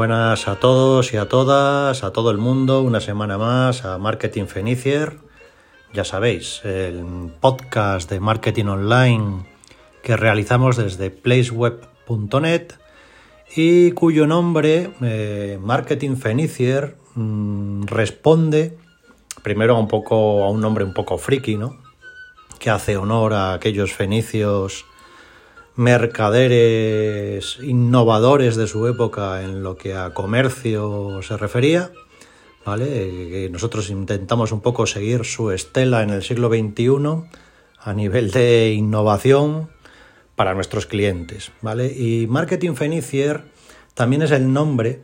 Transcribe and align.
Buenas 0.00 0.48
a 0.48 0.56
todos 0.56 1.12
y 1.12 1.18
a 1.18 1.28
todas, 1.28 2.04
a 2.04 2.10
todo 2.10 2.30
el 2.30 2.38
mundo, 2.38 2.80
una 2.80 3.00
semana 3.00 3.36
más 3.36 3.84
a 3.84 3.98
Marketing 3.98 4.46
Fenicier. 4.46 5.18
Ya 5.92 6.04
sabéis, 6.04 6.64
el 6.64 7.04
podcast 7.38 8.08
de 8.08 8.18
marketing 8.18 8.64
online 8.64 9.44
que 10.02 10.16
realizamos 10.16 10.78
desde 10.78 11.10
placeweb.net 11.10 12.72
y 13.54 13.90
cuyo 13.90 14.26
nombre, 14.26 14.90
eh, 15.02 15.58
Marketing 15.60 16.16
Fenicier, 16.16 16.96
mmm, 17.14 17.82
responde 17.82 18.78
primero 19.42 19.76
a 19.76 19.80
un 19.80 19.88
poco 19.88 20.44
a 20.44 20.50
un 20.50 20.62
nombre 20.62 20.82
un 20.82 20.94
poco 20.94 21.18
friki, 21.18 21.58
¿no? 21.58 21.76
Que 22.58 22.70
hace 22.70 22.96
honor 22.96 23.34
a 23.34 23.52
aquellos 23.52 23.92
fenicios 23.92 24.86
mercaderes 25.80 27.58
innovadores 27.62 28.54
de 28.56 28.66
su 28.66 28.86
época 28.86 29.42
en 29.42 29.62
lo 29.62 29.78
que 29.78 29.94
a 29.94 30.12
comercio 30.12 31.22
se 31.22 31.38
refería. 31.38 31.90
¿Vale? 32.66 33.48
Nosotros 33.50 33.88
intentamos 33.88 34.52
un 34.52 34.60
poco 34.60 34.86
seguir 34.86 35.24
su 35.24 35.50
estela 35.50 36.02
en 36.02 36.10
el 36.10 36.22
siglo 36.22 36.50
XXI 36.50 37.30
a 37.78 37.94
nivel 37.94 38.30
de 38.30 38.74
innovación 38.74 39.70
para 40.36 40.52
nuestros 40.52 40.84
clientes. 40.84 41.50
¿vale? 41.62 41.86
Y 41.86 42.26
Marketing 42.26 42.74
Fenicier 42.74 43.44
también 43.94 44.20
es 44.20 44.32
el 44.32 44.52
nombre 44.52 45.00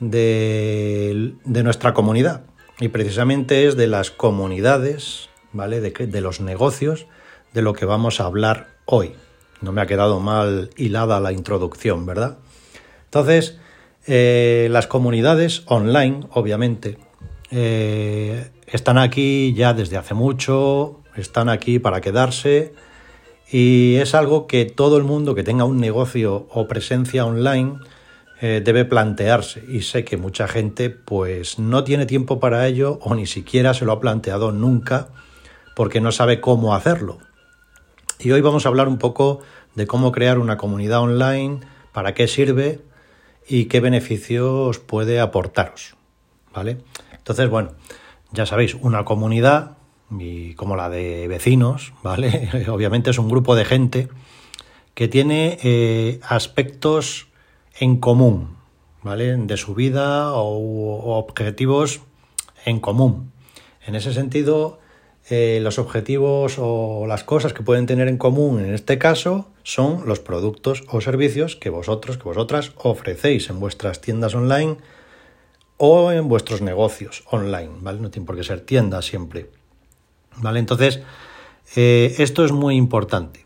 de, 0.00 1.34
de 1.44 1.62
nuestra 1.62 1.94
comunidad 1.94 2.42
y 2.80 2.88
precisamente 2.88 3.68
es 3.68 3.76
de 3.76 3.86
las 3.86 4.10
comunidades, 4.10 5.28
¿vale? 5.52 5.80
de, 5.80 5.92
de 5.92 6.20
los 6.20 6.40
negocios 6.40 7.06
de 7.54 7.62
lo 7.62 7.72
que 7.72 7.84
vamos 7.86 8.20
a 8.20 8.24
hablar 8.24 8.66
hoy. 8.84 9.14
No 9.60 9.72
me 9.72 9.80
ha 9.80 9.86
quedado 9.86 10.20
mal 10.20 10.70
hilada 10.76 11.20
la 11.20 11.32
introducción, 11.32 12.06
¿verdad? 12.06 12.38
Entonces, 13.04 13.58
eh, 14.06 14.68
las 14.70 14.86
comunidades 14.86 15.62
online, 15.66 16.20
obviamente, 16.32 16.98
eh, 17.50 18.50
están 18.66 18.98
aquí 18.98 19.54
ya 19.54 19.74
desde 19.74 19.96
hace 19.96 20.14
mucho, 20.14 21.00
están 21.16 21.48
aquí 21.48 21.78
para 21.78 22.00
quedarse 22.00 22.74
y 23.50 23.96
es 23.96 24.14
algo 24.14 24.46
que 24.46 24.66
todo 24.66 24.98
el 24.98 25.04
mundo 25.04 25.34
que 25.34 25.42
tenga 25.42 25.64
un 25.64 25.78
negocio 25.78 26.46
o 26.50 26.68
presencia 26.68 27.24
online 27.24 27.78
eh, 28.40 28.62
debe 28.64 28.84
plantearse 28.84 29.64
y 29.66 29.82
sé 29.82 30.04
que 30.04 30.16
mucha 30.16 30.46
gente 30.46 30.90
pues 30.90 31.58
no 31.58 31.82
tiene 31.82 32.06
tiempo 32.06 32.38
para 32.38 32.66
ello 32.66 32.98
o 33.02 33.14
ni 33.14 33.26
siquiera 33.26 33.74
se 33.74 33.84
lo 33.84 33.92
ha 33.92 34.00
planteado 34.00 34.52
nunca 34.52 35.08
porque 35.74 36.00
no 36.00 36.12
sabe 36.12 36.40
cómo 36.40 36.74
hacerlo. 36.74 37.18
Y 38.20 38.32
hoy 38.32 38.40
vamos 38.40 38.66
a 38.66 38.68
hablar 38.68 38.88
un 38.88 38.98
poco 38.98 39.40
de 39.76 39.86
cómo 39.86 40.10
crear 40.10 40.40
una 40.40 40.56
comunidad 40.56 41.00
online, 41.00 41.60
para 41.92 42.14
qué 42.14 42.26
sirve 42.26 42.80
y 43.46 43.66
qué 43.66 43.78
beneficios 43.78 44.80
puede 44.80 45.20
aportaros. 45.20 45.94
¿Vale? 46.52 46.78
Entonces, 47.12 47.48
bueno, 47.48 47.74
ya 48.32 48.44
sabéis, 48.44 48.74
una 48.74 49.04
comunidad 49.04 49.76
como 50.56 50.74
la 50.74 50.88
de 50.88 51.28
vecinos, 51.28 51.92
¿vale? 52.02 52.50
Obviamente 52.68 53.10
es 53.10 53.18
un 53.18 53.28
grupo 53.28 53.54
de 53.54 53.64
gente 53.64 54.08
que 54.94 55.06
tiene 55.06 55.58
eh, 55.62 56.18
aspectos 56.26 57.28
en 57.78 57.98
común, 57.98 58.56
¿vale? 59.04 59.36
De 59.36 59.56
su 59.56 59.76
vida 59.76 60.32
o 60.32 61.16
objetivos 61.16 62.00
en 62.64 62.80
común. 62.80 63.30
En 63.86 63.94
ese 63.94 64.12
sentido, 64.12 64.80
eh, 65.30 65.60
los 65.62 65.78
objetivos 65.78 66.56
o 66.58 67.06
las 67.06 67.22
cosas 67.22 67.52
que 67.52 67.62
pueden 67.62 67.86
tener 67.86 68.08
en 68.08 68.16
común 68.16 68.60
en 68.60 68.72
este 68.72 68.96
caso 68.96 69.48
son 69.62 70.06
los 70.06 70.20
productos 70.20 70.84
o 70.88 71.02
servicios 71.02 71.54
que 71.54 71.68
vosotros, 71.68 72.16
que 72.16 72.24
vosotras 72.24 72.72
ofrecéis 72.76 73.50
en 73.50 73.60
vuestras 73.60 74.00
tiendas 74.00 74.34
online 74.34 74.78
o 75.76 76.12
en 76.12 76.28
vuestros 76.28 76.62
negocios 76.62 77.24
online, 77.30 77.70
¿vale? 77.80 78.00
No 78.00 78.10
tiene 78.10 78.26
por 78.26 78.36
qué 78.36 78.42
ser 78.42 78.62
tiendas 78.62 79.04
siempre, 79.04 79.50
¿vale? 80.38 80.60
Entonces, 80.60 81.00
eh, 81.76 82.14
esto 82.18 82.44
es 82.46 82.52
muy 82.52 82.76
importante, 82.76 83.44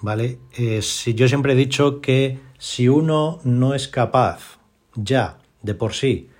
¿vale? 0.00 0.38
Eh, 0.56 0.80
si 0.80 1.12
yo 1.12 1.28
siempre 1.28 1.52
he 1.52 1.56
dicho 1.56 2.00
que 2.00 2.38
si 2.58 2.88
uno 2.88 3.40
no 3.44 3.74
es 3.74 3.86
capaz 3.88 4.58
ya 4.94 5.38
de 5.62 5.74
por 5.74 5.92
sí 5.92 6.30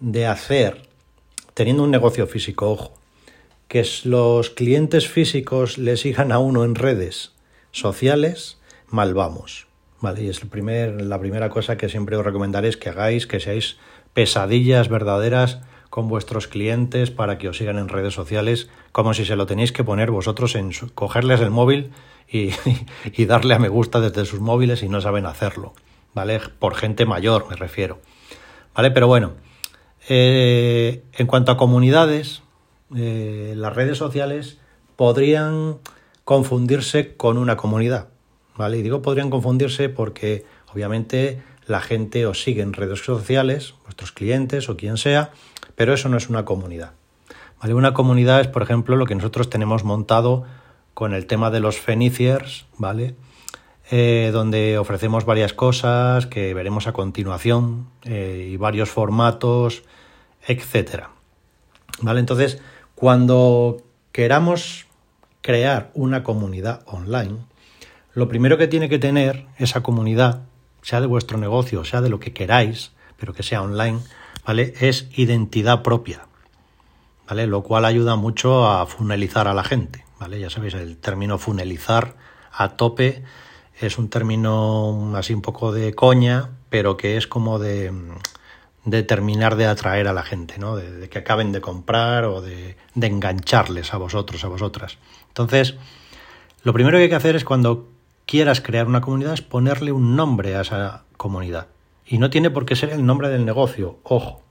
de 0.00 0.26
hacer, 0.26 0.88
teniendo 1.54 1.84
un 1.84 1.92
negocio 1.92 2.26
físico, 2.26 2.70
ojo, 2.72 3.03
que 3.74 3.84
los 4.04 4.50
clientes 4.50 5.08
físicos 5.08 5.78
le 5.78 5.96
sigan 5.96 6.30
a 6.30 6.38
uno 6.38 6.62
en 6.62 6.76
redes 6.76 7.32
sociales, 7.72 8.60
mal 8.86 9.14
vamos. 9.14 9.66
¿vale? 10.00 10.22
Y 10.22 10.28
es 10.28 10.42
la 10.44 11.18
primera 11.18 11.50
cosa 11.50 11.76
que 11.76 11.88
siempre 11.88 12.14
os 12.14 12.24
recomendaré 12.24 12.68
es 12.68 12.76
que 12.76 12.90
hagáis, 12.90 13.26
que 13.26 13.40
seáis 13.40 13.76
pesadillas 14.12 14.88
verdaderas 14.88 15.58
con 15.90 16.06
vuestros 16.06 16.46
clientes 16.46 17.10
para 17.10 17.36
que 17.36 17.48
os 17.48 17.56
sigan 17.56 17.78
en 17.78 17.88
redes 17.88 18.14
sociales, 18.14 18.70
como 18.92 19.12
si 19.12 19.24
se 19.24 19.34
lo 19.34 19.46
tenéis 19.46 19.72
que 19.72 19.82
poner 19.82 20.12
vosotros 20.12 20.54
en 20.54 20.70
cogerles 20.94 21.40
el 21.40 21.50
móvil 21.50 21.90
y, 22.30 22.50
y 23.12 23.24
darle 23.24 23.54
a 23.54 23.58
me 23.58 23.68
gusta 23.68 23.98
desde 23.98 24.24
sus 24.24 24.38
móviles 24.38 24.84
y 24.84 24.88
no 24.88 25.00
saben 25.00 25.26
hacerlo, 25.26 25.74
¿vale? 26.14 26.40
Por 26.60 26.76
gente 26.76 27.06
mayor 27.06 27.48
me 27.50 27.56
refiero, 27.56 27.98
¿vale? 28.72 28.92
Pero 28.92 29.08
bueno, 29.08 29.32
eh, 30.08 31.02
en 31.14 31.26
cuanto 31.26 31.50
a 31.50 31.56
comunidades, 31.56 32.44
eh, 32.94 33.54
las 33.56 33.74
redes 33.74 33.98
sociales 33.98 34.58
podrían 34.96 35.78
confundirse 36.24 37.16
con 37.16 37.38
una 37.38 37.56
comunidad. 37.56 38.08
¿vale? 38.56 38.78
Y 38.78 38.82
digo 38.82 39.02
podrían 39.02 39.30
confundirse 39.30 39.88
porque 39.88 40.44
obviamente 40.72 41.42
la 41.66 41.80
gente 41.80 42.26
os 42.26 42.42
sigue 42.42 42.62
en 42.62 42.72
redes 42.72 43.00
sociales, 43.00 43.74
vuestros 43.84 44.12
clientes 44.12 44.68
o 44.68 44.76
quien 44.76 44.96
sea, 44.96 45.32
pero 45.74 45.94
eso 45.94 46.08
no 46.08 46.16
es 46.16 46.28
una 46.28 46.44
comunidad. 46.44 46.92
¿vale? 47.60 47.74
Una 47.74 47.94
comunidad 47.94 48.40
es, 48.40 48.48
por 48.48 48.62
ejemplo, 48.62 48.96
lo 48.96 49.06
que 49.06 49.14
nosotros 49.14 49.50
tenemos 49.50 49.84
montado 49.84 50.44
con 50.94 51.12
el 51.12 51.26
tema 51.26 51.50
de 51.50 51.60
los 51.60 51.78
feniciers, 51.78 52.66
¿vale? 52.78 53.16
Eh, 53.90 54.30
donde 54.32 54.78
ofrecemos 54.78 55.26
varias 55.26 55.52
cosas 55.52 56.26
que 56.26 56.54
veremos 56.54 56.86
a 56.86 56.92
continuación 56.92 57.90
eh, 58.04 58.48
y 58.52 58.56
varios 58.56 58.88
formatos, 58.88 59.82
etcétera. 60.46 61.10
¿Vale? 62.00 62.20
Entonces, 62.20 62.62
cuando 63.04 63.82
queramos 64.12 64.86
crear 65.42 65.90
una 65.92 66.22
comunidad 66.22 66.80
online, 66.86 67.36
lo 68.14 68.28
primero 68.28 68.56
que 68.56 68.66
tiene 68.66 68.88
que 68.88 68.98
tener 68.98 69.44
esa 69.58 69.82
comunidad, 69.82 70.44
sea 70.80 71.02
de 71.02 71.06
vuestro 71.06 71.36
negocio, 71.36 71.84
sea 71.84 72.00
de 72.00 72.08
lo 72.08 72.18
que 72.18 72.32
queráis, 72.32 72.92
pero 73.18 73.34
que 73.34 73.42
sea 73.42 73.60
online, 73.60 73.98
¿vale? 74.46 74.72
Es 74.80 75.06
identidad 75.18 75.82
propia, 75.82 76.28
¿vale? 77.28 77.46
Lo 77.46 77.62
cual 77.62 77.84
ayuda 77.84 78.16
mucho 78.16 78.66
a 78.66 78.86
funelizar 78.86 79.48
a 79.48 79.52
la 79.52 79.64
gente, 79.64 80.02
¿vale? 80.18 80.40
Ya 80.40 80.48
sabéis, 80.48 80.72
el 80.72 80.96
término 80.96 81.36
funelizar 81.36 82.16
a 82.52 82.70
tope 82.70 83.22
es 83.82 83.98
un 83.98 84.08
término 84.08 85.12
así 85.14 85.34
un 85.34 85.42
poco 85.42 85.72
de 85.72 85.92
coña, 85.92 86.52
pero 86.70 86.96
que 86.96 87.18
es 87.18 87.26
como 87.26 87.58
de 87.58 87.92
de 88.84 89.02
terminar 89.02 89.56
de 89.56 89.66
atraer 89.66 90.08
a 90.08 90.12
la 90.12 90.22
gente, 90.22 90.58
¿no? 90.58 90.76
De, 90.76 91.08
que 91.08 91.18
acaben 91.18 91.52
de 91.52 91.60
comprar 91.60 92.24
o 92.24 92.40
de, 92.40 92.76
engancharles 92.94 93.94
a 93.94 93.96
vosotros, 93.96 94.44
a 94.44 94.48
vosotras. 94.48 94.98
Entonces, 95.28 95.76
lo 96.62 96.72
primero 96.72 96.98
que 96.98 97.04
hay 97.04 97.08
que 97.08 97.14
hacer 97.14 97.36
es 97.36 97.44
cuando 97.44 97.88
quieras 98.26 98.60
crear 98.60 98.86
una 98.86 99.00
comunidad 99.00 99.34
es 99.34 99.42
ponerle 99.42 99.92
un 99.92 100.16
nombre 100.16 100.56
a 100.56 100.62
esa 100.62 101.04
comunidad. 101.16 101.68
Y 102.06 102.18
no 102.18 102.28
tiene 102.28 102.50
por 102.50 102.66
qué 102.66 102.76
ser 102.76 102.90
el 102.90 103.06
nombre 103.06 103.28
del 103.28 103.46
negocio, 103.46 103.98
ojo, 104.02 104.42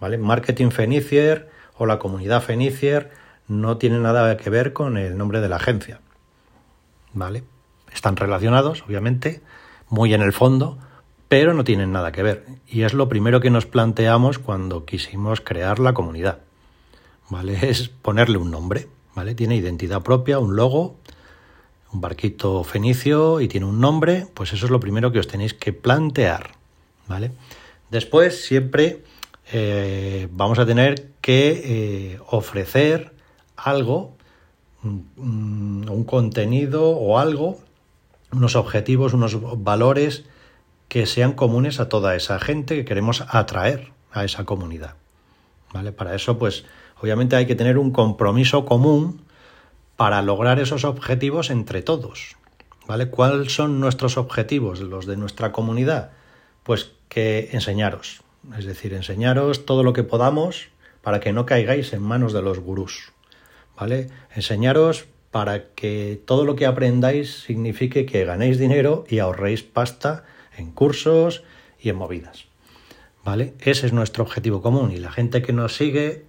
¿vale? 0.00 0.18
Marketing 0.18 0.70
Fenicier 0.70 1.50
o 1.78 1.86
la 1.86 1.98
comunidad 1.98 2.42
Fenicier 2.42 3.10
no 3.48 3.78
tiene 3.78 3.98
nada 3.98 4.36
que 4.36 4.50
ver 4.50 4.72
con 4.72 4.98
el 4.98 5.16
nombre 5.16 5.40
de 5.40 5.48
la 5.48 5.56
agencia, 5.56 6.00
¿vale? 7.14 7.44
Están 7.92 8.16
relacionados, 8.16 8.82
obviamente, 8.86 9.42
muy 9.88 10.12
en 10.12 10.22
el 10.22 10.32
fondo, 10.32 10.78
pero 11.32 11.54
no 11.54 11.64
tienen 11.64 11.92
nada 11.92 12.12
que 12.12 12.22
ver. 12.22 12.44
Y 12.68 12.82
es 12.82 12.92
lo 12.92 13.08
primero 13.08 13.40
que 13.40 13.48
nos 13.48 13.64
planteamos 13.64 14.38
cuando 14.38 14.84
quisimos 14.84 15.40
crear 15.40 15.78
la 15.78 15.94
comunidad. 15.94 16.40
¿Vale? 17.30 17.58
Es 17.70 17.88
ponerle 17.88 18.36
un 18.36 18.50
nombre, 18.50 18.88
¿vale? 19.14 19.34
Tiene 19.34 19.56
identidad 19.56 20.02
propia, 20.02 20.38
un 20.38 20.56
logo, 20.56 20.96
un 21.90 22.02
barquito 22.02 22.62
fenicio 22.64 23.40
y 23.40 23.48
tiene 23.48 23.64
un 23.64 23.80
nombre, 23.80 24.26
pues 24.34 24.52
eso 24.52 24.66
es 24.66 24.70
lo 24.70 24.78
primero 24.78 25.10
que 25.10 25.20
os 25.20 25.26
tenéis 25.26 25.54
que 25.54 25.72
plantear, 25.72 26.50
¿vale? 27.08 27.30
Después 27.90 28.44
siempre 28.44 29.02
eh, 29.54 30.28
vamos 30.32 30.58
a 30.58 30.66
tener 30.66 31.12
que 31.22 31.62
eh, 31.64 32.18
ofrecer 32.28 33.14
algo, 33.56 34.18
un, 34.84 35.86
un 35.88 36.04
contenido 36.04 36.90
o 36.90 37.18
algo, 37.18 37.58
unos 38.32 38.54
objetivos, 38.54 39.14
unos 39.14 39.62
valores 39.64 40.24
que 40.92 41.06
sean 41.06 41.32
comunes 41.32 41.80
a 41.80 41.88
toda 41.88 42.14
esa 42.16 42.38
gente 42.38 42.76
que 42.76 42.84
queremos 42.84 43.24
atraer 43.30 43.92
a 44.12 44.26
esa 44.26 44.44
comunidad. 44.44 44.96
¿Vale? 45.72 45.90
Para 45.90 46.14
eso, 46.14 46.38
pues, 46.38 46.66
obviamente 47.00 47.34
hay 47.34 47.46
que 47.46 47.54
tener 47.54 47.78
un 47.78 47.92
compromiso 47.92 48.66
común 48.66 49.22
para 49.96 50.20
lograr 50.20 50.60
esos 50.60 50.84
objetivos 50.84 51.48
entre 51.48 51.80
todos. 51.80 52.36
¿Vale? 52.86 53.08
¿Cuáles 53.08 53.54
son 53.54 53.80
nuestros 53.80 54.18
objetivos, 54.18 54.80
los 54.80 55.06
de 55.06 55.16
nuestra 55.16 55.50
comunidad? 55.50 56.10
Pues 56.62 56.92
que 57.08 57.48
enseñaros, 57.52 58.20
es 58.58 58.66
decir, 58.66 58.92
enseñaros 58.92 59.64
todo 59.64 59.84
lo 59.84 59.94
que 59.94 60.02
podamos 60.02 60.68
para 61.00 61.20
que 61.20 61.32
no 61.32 61.46
caigáis 61.46 61.94
en 61.94 62.02
manos 62.02 62.34
de 62.34 62.42
los 62.42 62.58
gurús, 62.58 63.12
¿vale? 63.80 64.10
Enseñaros 64.36 65.06
para 65.30 65.70
que 65.70 66.20
todo 66.26 66.44
lo 66.44 66.54
que 66.54 66.66
aprendáis 66.66 67.44
signifique 67.44 68.04
que 68.04 68.26
ganéis 68.26 68.58
dinero 68.58 69.06
y 69.08 69.20
ahorréis 69.20 69.62
pasta 69.62 70.24
en 70.56 70.72
cursos 70.72 71.42
y 71.80 71.88
en 71.88 71.96
movidas. 71.96 72.46
¿Vale? 73.24 73.54
Ese 73.60 73.86
es 73.86 73.92
nuestro 73.92 74.24
objetivo 74.24 74.62
común 74.62 74.90
y 74.90 74.96
la 74.96 75.12
gente 75.12 75.42
que 75.42 75.52
nos 75.52 75.76
sigue, 75.76 76.24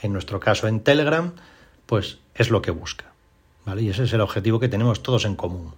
en 0.00 0.12
nuestro 0.12 0.40
caso 0.40 0.66
en 0.66 0.80
Telegram, 0.80 1.34
pues 1.86 2.18
es 2.34 2.50
lo 2.50 2.62
que 2.62 2.70
busca. 2.70 3.12
¿Vale? 3.66 3.82
Y 3.82 3.90
ese 3.90 4.04
es 4.04 4.12
el 4.12 4.22
objetivo 4.22 4.58
que 4.58 4.68
tenemos 4.68 5.02
todos 5.02 5.26
en 5.26 5.36
común. 5.36 5.74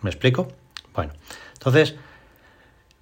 ¿Me 0.00 0.10
explico? 0.10 0.48
Bueno, 0.94 1.12
entonces, 1.54 1.94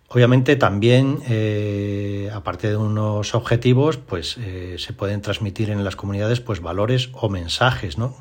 obviamente 0.08 0.56
también, 0.56 1.20
eh, 1.28 2.30
aparte 2.32 2.68
de 2.68 2.76
unos 2.76 3.34
objetivos, 3.34 3.96
pues 3.98 4.36
eh, 4.38 4.76
se 4.78 4.92
pueden 4.92 5.22
transmitir 5.22 5.70
en 5.70 5.84
las 5.84 5.96
comunidades 5.96 6.40
pues 6.40 6.60
valores 6.60 7.10
o 7.12 7.28
mensajes, 7.28 7.98
¿no? 7.98 8.16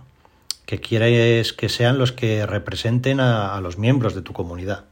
Que 0.66 0.80
quieres 0.80 1.54
que 1.54 1.70
sean 1.70 1.98
los 1.98 2.12
que 2.12 2.46
representen 2.46 3.20
a, 3.20 3.60
los 3.62 3.78
miembros 3.78 4.16
de 4.16 4.22
tu 4.22 4.34
comunidad. 4.34 4.86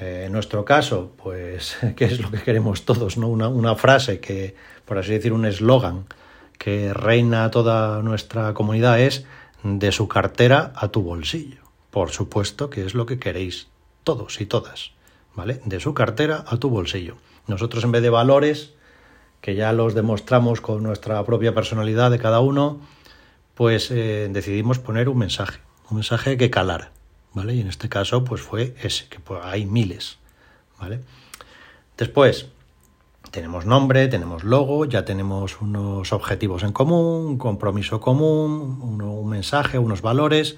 Eh, 0.00 0.24
en 0.26 0.32
nuestro 0.32 0.64
caso, 0.64 1.12
pues, 1.22 1.76
¿qué 1.96 2.04
es 2.04 2.20
lo 2.20 2.30
que 2.30 2.42
queremos 2.42 2.84
todos? 2.84 3.16
¿no? 3.16 3.28
Una, 3.28 3.74
frase 3.74 4.20
que, 4.20 4.54
por 4.84 4.98
así 4.98 5.12
decir, 5.12 5.32
un 5.32 5.46
eslogan 5.46 6.06
que 6.58 6.92
reina 6.92 7.50
toda 7.50 8.02
nuestra 8.02 8.54
comunidad 8.54 9.00
es 9.00 9.24
de 9.62 9.92
su 9.92 10.08
cartera 10.08 10.72
a 10.76 10.88
tu 10.88 11.02
bolsillo. 11.02 11.62
Por 11.90 12.10
supuesto 12.10 12.70
que 12.70 12.84
es 12.84 12.94
lo 12.94 13.06
que 13.06 13.18
queréis 13.18 13.68
todos 14.04 14.40
y 14.40 14.46
todas, 14.46 14.92
¿vale? 15.34 15.60
De 15.64 15.80
su 15.80 15.94
cartera 15.94 16.44
a 16.46 16.56
tu 16.58 16.68
bolsillo. 16.70 17.16
Nosotros 17.46 17.84
en 17.84 17.92
vez 17.92 18.02
de 18.02 18.10
valores, 18.10 18.74
que 19.40 19.54
ya 19.54 19.72
los 19.72 19.94
demostramos 19.94 20.60
con 20.60 20.82
nuestra 20.82 21.24
propia 21.24 21.54
personalidad 21.54 22.10
de 22.10 22.18
cada 22.18 22.40
uno, 22.40 22.80
pues 23.54 23.90
eh, 23.90 24.28
decidimos 24.30 24.78
poner 24.78 25.08
un 25.08 25.18
mensaje, 25.18 25.60
un 25.90 25.96
mensaje 25.96 26.36
que 26.36 26.50
calara, 26.50 26.92
Y 27.44 27.60
en 27.60 27.68
este 27.68 27.88
caso, 27.90 28.24
pues 28.24 28.40
fue 28.40 28.74
ese, 28.82 29.08
que 29.08 29.20
pues, 29.20 29.40
hay 29.44 29.66
miles, 29.66 30.18
¿vale? 30.80 31.00
Después, 31.98 32.48
tenemos 33.30 33.66
nombre, 33.66 34.08
tenemos 34.08 34.42
logo, 34.42 34.86
ya 34.86 35.04
tenemos 35.04 35.60
unos 35.60 36.12
objetivos 36.14 36.62
en 36.62 36.72
común, 36.72 37.26
un 37.26 37.38
compromiso 37.38 38.00
común, 38.00 38.80
un 38.80 39.28
mensaje, 39.28 39.78
unos 39.78 40.00
valores, 40.00 40.56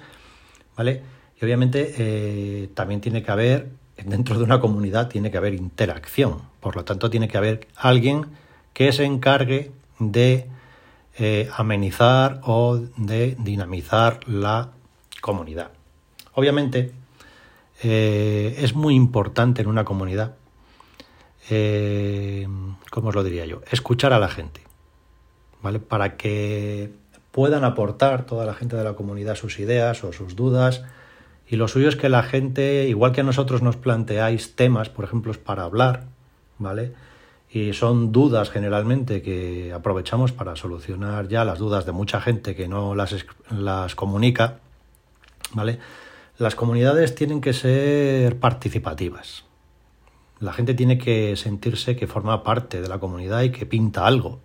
¿vale? 0.77 1.03
Y 1.39 1.45
obviamente 1.45 1.95
eh, 1.97 2.69
también 2.73 3.01
tiene 3.01 3.23
que 3.23 3.31
haber, 3.31 3.71
dentro 4.05 4.37
de 4.37 4.45
una 4.45 4.61
comunidad, 4.61 5.09
tiene 5.09 5.31
que 5.31 5.37
haber 5.37 5.55
interacción. 5.55 6.41
Por 6.61 6.77
lo 6.77 6.85
tanto, 6.85 7.09
tiene 7.09 7.27
que 7.27 7.37
haber 7.37 7.67
alguien 7.75 8.27
que 8.73 8.93
se 8.93 9.03
encargue 9.03 9.71
de 9.99 10.47
eh, 11.17 11.49
amenizar 11.57 12.39
o 12.45 12.79
de 12.95 13.35
dinamizar 13.37 14.21
la 14.27 14.69
comunidad. 15.21 15.71
Obviamente, 16.39 16.93
eh, 17.83 18.55
es 18.59 18.73
muy 18.73 18.95
importante 18.95 19.61
en 19.61 19.67
una 19.67 19.83
comunidad, 19.83 20.35
¿cómo 22.89 23.09
os 23.09 23.15
lo 23.15 23.25
diría 23.25 23.45
yo? 23.45 23.59
Escuchar 23.69 24.13
a 24.13 24.19
la 24.19 24.29
gente, 24.29 24.61
¿vale? 25.61 25.79
Para 25.79 26.15
que 26.15 26.93
puedan 27.31 27.65
aportar 27.65 28.25
toda 28.25 28.45
la 28.45 28.53
gente 28.53 28.77
de 28.77 28.85
la 28.85 28.93
comunidad 28.93 29.35
sus 29.35 29.59
ideas 29.59 30.01
o 30.05 30.13
sus 30.13 30.37
dudas, 30.37 30.85
y 31.45 31.57
lo 31.57 31.67
suyo 31.67 31.89
es 31.89 31.97
que 31.97 32.07
la 32.07 32.23
gente, 32.23 32.87
igual 32.87 33.11
que 33.11 33.19
a 33.19 33.25
nosotros 33.25 33.61
nos 33.61 33.75
planteáis 33.75 34.55
temas, 34.55 34.87
por 34.87 35.03
ejemplo, 35.03 35.33
para 35.33 35.63
hablar, 35.63 36.05
¿vale? 36.57 36.93
Y 37.51 37.73
son 37.73 38.13
dudas 38.13 38.49
generalmente 38.49 39.21
que 39.21 39.73
aprovechamos 39.73 40.31
para 40.31 40.55
solucionar 40.55 41.27
ya 41.27 41.43
las 41.43 41.59
dudas 41.59 41.85
de 41.85 41.91
mucha 41.91 42.21
gente 42.21 42.55
que 42.55 42.69
no 42.69 42.95
las, 42.95 43.25
las 43.49 43.95
comunica, 43.95 44.59
¿vale? 45.53 45.79
Las 46.39 46.55
comunidades 46.55 47.15
tienen 47.15 47.41
que 47.41 47.51
ser 47.51 48.39
participativas. 48.39 49.43
La 50.39 50.53
gente 50.53 50.73
tiene 50.73 50.97
que 50.97 51.35
sentirse 51.35 51.97
que 51.97 52.07
forma 52.07 52.45
parte 52.45 52.79
de 52.79 52.87
la 52.87 52.97
comunidad 52.97 53.41
y 53.41 53.49
que 53.49 53.65
pinta 53.65 54.07
algo, 54.07 54.39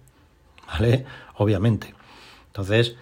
¿vale? 0.66 1.04
Obviamente. 1.36 1.94
Entonces, 2.48 2.96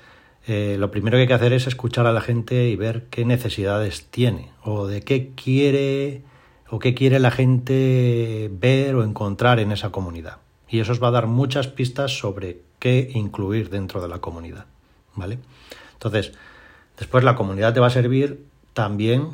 eh, 0.47 0.77
lo 0.79 0.91
primero 0.91 1.17
que 1.17 1.23
hay 1.23 1.27
que 1.27 1.33
hacer 1.33 1.55
es 1.55 1.67
escuchar 1.67 2.06
a 2.06 2.12
la 2.12 2.21
gente 2.21 2.69
y 2.69 2.77
ver 2.77 3.06
qué 3.09 3.25
necesidades 3.25 4.09
tiene 4.11 4.50
o 4.62 4.87
de 4.87 5.00
qué 5.00 5.31
quiere 5.31 6.21
o 6.69 6.79
qué 6.79 6.93
quiere 6.93 7.19
la 7.19 7.31
gente 7.31 8.50
ver 8.53 8.94
o 8.94 9.05
encontrar 9.05 9.59
en 9.59 9.73
esa 9.73 9.89
comunidad. 9.89 10.37
Y 10.69 10.81
eso 10.81 10.93
os 10.93 11.03
va 11.03 11.09
a 11.09 11.12
dar 11.12 11.29
muchas 11.29 11.67
pistas 11.67 12.19
sobre 12.19 12.61
qué 12.79 13.11
incluir 13.15 13.71
dentro 13.71 14.03
de 14.03 14.09
la 14.09 14.19
comunidad. 14.19 14.67
¿Vale? 15.15 15.39
Entonces, 15.94 16.33
después 16.99 17.25
la 17.25 17.37
comunidad 17.37 17.73
te 17.73 17.81
va 17.81 17.87
a 17.87 17.91
servir 17.91 18.51
también 18.72 19.30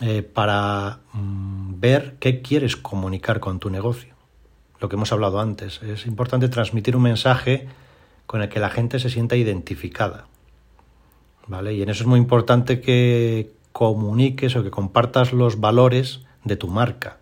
eh, 0.00 0.22
para 0.22 1.00
mm, 1.12 1.80
ver 1.80 2.16
qué 2.20 2.42
quieres 2.42 2.76
comunicar 2.76 3.40
con 3.40 3.58
tu 3.58 3.70
negocio. 3.70 4.14
Lo 4.80 4.88
que 4.88 4.96
hemos 4.96 5.12
hablado 5.12 5.40
antes. 5.40 5.82
Es 5.82 6.06
importante 6.06 6.48
transmitir 6.48 6.96
un 6.96 7.02
mensaje 7.02 7.66
con 8.26 8.42
el 8.42 8.48
que 8.48 8.60
la 8.60 8.70
gente 8.70 8.98
se 8.98 9.08
sienta 9.08 9.36
identificada. 9.36 10.26
¿vale? 11.46 11.74
Y 11.74 11.82
en 11.82 11.88
eso 11.88 12.02
es 12.02 12.06
muy 12.06 12.18
importante 12.18 12.80
que 12.80 13.52
comuniques 13.72 14.56
o 14.56 14.62
que 14.62 14.70
compartas 14.70 15.32
los 15.32 15.60
valores 15.60 16.20
de 16.44 16.56
tu 16.56 16.68
marca. 16.68 17.18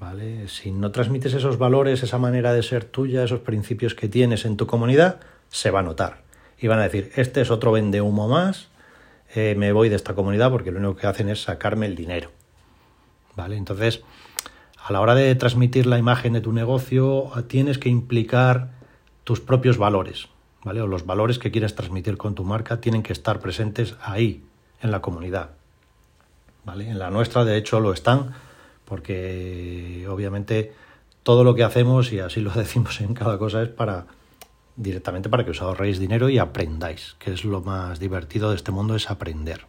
¿Vale? 0.00 0.48
Si 0.48 0.70
no 0.70 0.90
transmites 0.90 1.34
esos 1.34 1.58
valores, 1.58 2.02
esa 2.02 2.18
manera 2.18 2.52
de 2.52 2.62
ser 2.62 2.84
tuya, 2.84 3.22
esos 3.22 3.40
principios 3.40 3.94
que 3.94 4.08
tienes 4.08 4.44
en 4.44 4.56
tu 4.56 4.66
comunidad, 4.66 5.20
se 5.50 5.70
va 5.70 5.80
a 5.80 5.82
notar. 5.82 6.22
Y 6.58 6.68
van 6.68 6.78
a 6.78 6.84
decir, 6.84 7.12
este 7.16 7.42
es 7.42 7.50
otro 7.50 7.72
vende 7.72 8.00
humo 8.00 8.26
más, 8.26 8.69
eh, 9.34 9.54
me 9.56 9.72
voy 9.72 9.88
de 9.88 9.96
esta 9.96 10.14
comunidad 10.14 10.50
porque 10.50 10.70
lo 10.70 10.78
único 10.78 10.96
que 10.96 11.06
hacen 11.06 11.28
es 11.28 11.42
sacarme 11.42 11.86
el 11.86 11.94
dinero. 11.94 12.30
¿Vale? 13.36 13.56
Entonces, 13.56 14.02
a 14.84 14.92
la 14.92 15.00
hora 15.00 15.14
de 15.14 15.34
transmitir 15.34 15.86
la 15.86 15.98
imagen 15.98 16.32
de 16.32 16.40
tu 16.40 16.52
negocio, 16.52 17.30
tienes 17.46 17.78
que 17.78 17.88
implicar 17.88 18.70
tus 19.24 19.40
propios 19.40 19.78
valores. 19.78 20.28
¿vale? 20.64 20.82
O 20.82 20.86
los 20.86 21.06
valores 21.06 21.38
que 21.38 21.50
quieres 21.50 21.74
transmitir 21.74 22.16
con 22.16 22.34
tu 22.34 22.44
marca 22.44 22.80
tienen 22.80 23.02
que 23.02 23.12
estar 23.12 23.40
presentes 23.40 23.94
ahí, 24.02 24.42
en 24.82 24.90
la 24.90 25.00
comunidad. 25.00 25.50
¿Vale? 26.64 26.90
En 26.90 26.98
la 26.98 27.10
nuestra, 27.10 27.44
de 27.44 27.56
hecho, 27.56 27.80
lo 27.80 27.92
están, 27.92 28.32
porque 28.84 30.06
obviamente 30.08 30.72
todo 31.22 31.44
lo 31.44 31.54
que 31.54 31.64
hacemos, 31.64 32.12
y 32.12 32.18
así 32.20 32.40
lo 32.40 32.50
decimos 32.54 33.00
en 33.00 33.14
cada 33.14 33.38
cosa, 33.38 33.62
es 33.62 33.68
para 33.68 34.06
directamente 34.80 35.28
para 35.28 35.44
que 35.44 35.50
os 35.52 35.62
ahorréis 35.62 35.98
dinero 35.98 36.28
y 36.28 36.38
aprendáis, 36.38 37.16
que 37.18 37.32
es 37.32 37.44
lo 37.44 37.60
más 37.60 38.00
divertido 38.00 38.50
de 38.50 38.56
este 38.56 38.72
mundo, 38.72 38.94
es 38.96 39.10
aprender. 39.10 39.66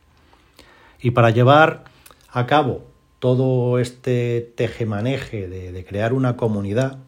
Y 1.02 1.12
para 1.12 1.30
llevar 1.32 1.86
a 2.30 2.46
cabo 2.46 2.86
todo 3.20 3.80
este 3.80 4.54
tejemaneje 4.56 5.48
de, 5.48 5.72
de 5.72 5.86
crear 5.86 6.14
una 6.14 6.38
comunidad, 6.38 7.00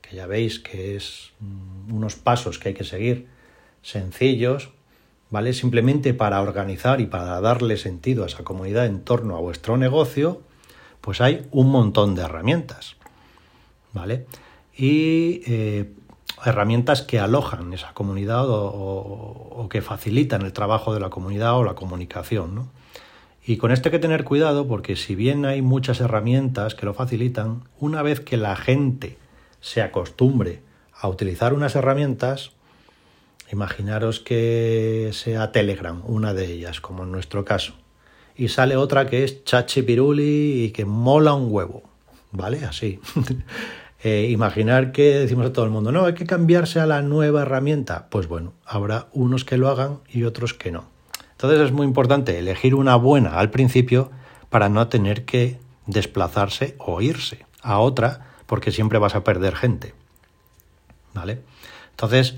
que 0.00 0.16
ya 0.16 0.26
veis 0.26 0.58
que 0.58 0.96
es 0.96 1.32
mm, 1.40 1.94
unos 1.94 2.16
pasos 2.16 2.58
que 2.58 2.70
hay 2.70 2.74
que 2.74 2.84
seguir 2.84 3.28
sencillos, 3.82 4.70
¿vale? 5.30 5.52
Simplemente 5.52 6.14
para 6.14 6.40
organizar 6.40 7.00
y 7.00 7.06
para 7.06 7.40
darle 7.40 7.76
sentido 7.76 8.24
a 8.24 8.26
esa 8.26 8.44
comunidad 8.44 8.86
en 8.86 9.00
torno 9.00 9.36
a 9.36 9.40
vuestro 9.40 9.76
negocio, 9.76 10.40
pues 11.00 11.20
hay 11.20 11.46
un 11.50 11.70
montón 11.70 12.14
de 12.14 12.22
herramientas, 12.22 12.96
¿vale? 13.92 14.26
Y 14.76 15.42
eh, 15.46 15.92
herramientas 16.46 17.02
que 17.02 17.18
alojan 17.18 17.72
esa 17.72 17.92
comunidad 17.94 18.44
o, 18.48 19.68
que 19.70 19.82
facilitan 19.82 20.42
el 20.42 20.52
trabajo 20.52 20.94
de 20.94 21.00
la 21.00 21.10
comunidad 21.10 21.56
o 21.56 21.64
la 21.64 21.74
comunicación, 21.74 22.54
¿no? 22.54 22.68
Y 23.46 23.56
con 23.56 23.72
esto 23.72 23.88
hay 23.88 23.92
que 23.92 23.98
tener 23.98 24.24
cuidado 24.24 24.66
porque 24.66 24.96
si 24.96 25.14
bien 25.14 25.44
hay 25.44 25.60
muchas 25.60 26.00
herramientas 26.00 26.74
que 26.74 26.86
lo 26.86 26.94
facilitan, 26.94 27.64
una 27.78 28.02
vez 28.02 28.20
que 28.20 28.36
la 28.36 28.56
gente 28.56 29.18
se 29.60 29.82
acostumbre 29.82 30.62
a 30.98 31.08
utilizar 31.08 31.52
unas 31.52 31.76
herramientas, 31.76 32.52
imaginaros 33.52 34.20
que 34.20 35.10
sea 35.12 35.52
Telegram, 35.52 36.02
una 36.06 36.32
de 36.32 36.52
ellas, 36.52 36.80
como 36.80 37.02
en 37.02 37.12
nuestro 37.12 37.44
caso, 37.44 37.74
y 38.36 38.48
sale 38.48 38.76
otra 38.76 39.06
que 39.06 39.24
es 39.24 39.44
Chachi 39.44 39.82
Piruli 39.82 40.64
y 40.64 40.70
que 40.70 40.84
mola 40.84 41.34
un 41.34 41.52
huevo, 41.52 41.82
¿vale? 42.32 42.64
Así. 42.64 43.00
eh, 44.04 44.28
imaginar 44.30 44.92
que 44.92 45.18
decimos 45.18 45.46
a 45.46 45.52
todo 45.54 45.64
el 45.64 45.70
mundo, 45.70 45.90
no, 45.90 46.04
hay 46.04 46.12
que 46.12 46.26
cambiarse 46.26 46.78
a 46.78 46.84
la 46.84 47.00
nueva 47.00 47.40
herramienta. 47.40 48.08
Pues 48.10 48.28
bueno, 48.28 48.52
habrá 48.66 49.08
unos 49.14 49.46
que 49.46 49.56
lo 49.56 49.70
hagan 49.70 50.00
y 50.10 50.24
otros 50.24 50.52
que 50.52 50.70
no. 50.70 50.84
Entonces 51.32 51.58
es 51.60 51.72
muy 51.72 51.86
importante 51.86 52.38
elegir 52.38 52.74
una 52.74 52.96
buena 52.96 53.38
al 53.38 53.48
principio 53.48 54.10
para 54.50 54.68
no 54.68 54.88
tener 54.88 55.24
que 55.24 55.58
desplazarse 55.86 56.76
o 56.78 57.00
irse 57.00 57.46
a 57.62 57.78
otra 57.78 58.28
porque 58.44 58.72
siempre 58.72 58.98
vas 58.98 59.14
a 59.14 59.24
perder 59.24 59.56
gente. 59.56 59.94
¿Vale? 61.14 61.40
Entonces, 61.92 62.36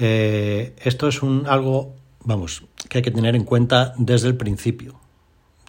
eh, 0.00 0.74
esto 0.82 1.06
es 1.06 1.22
un, 1.22 1.46
algo, 1.46 1.94
vamos, 2.24 2.64
que 2.88 2.98
hay 2.98 3.02
que 3.02 3.12
tener 3.12 3.36
en 3.36 3.44
cuenta 3.44 3.94
desde 3.96 4.26
el 4.26 4.36
principio. 4.36 4.98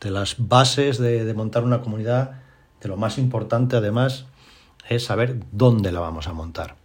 De 0.01 0.09
las 0.09 0.35
bases 0.39 0.97
de, 0.97 1.31
montar 1.35 1.63
una 1.63 1.81
comunidad 1.81 2.41
de 2.81 2.89
lo 2.89 2.97
más 2.97 3.19
importante 3.19 3.75
además 3.75 4.25
es 4.89 5.05
saber 5.05 5.39
dónde 5.51 5.91
la 5.91 5.99
vamos 5.99 6.27
a 6.27 6.33
montar. 6.33 6.75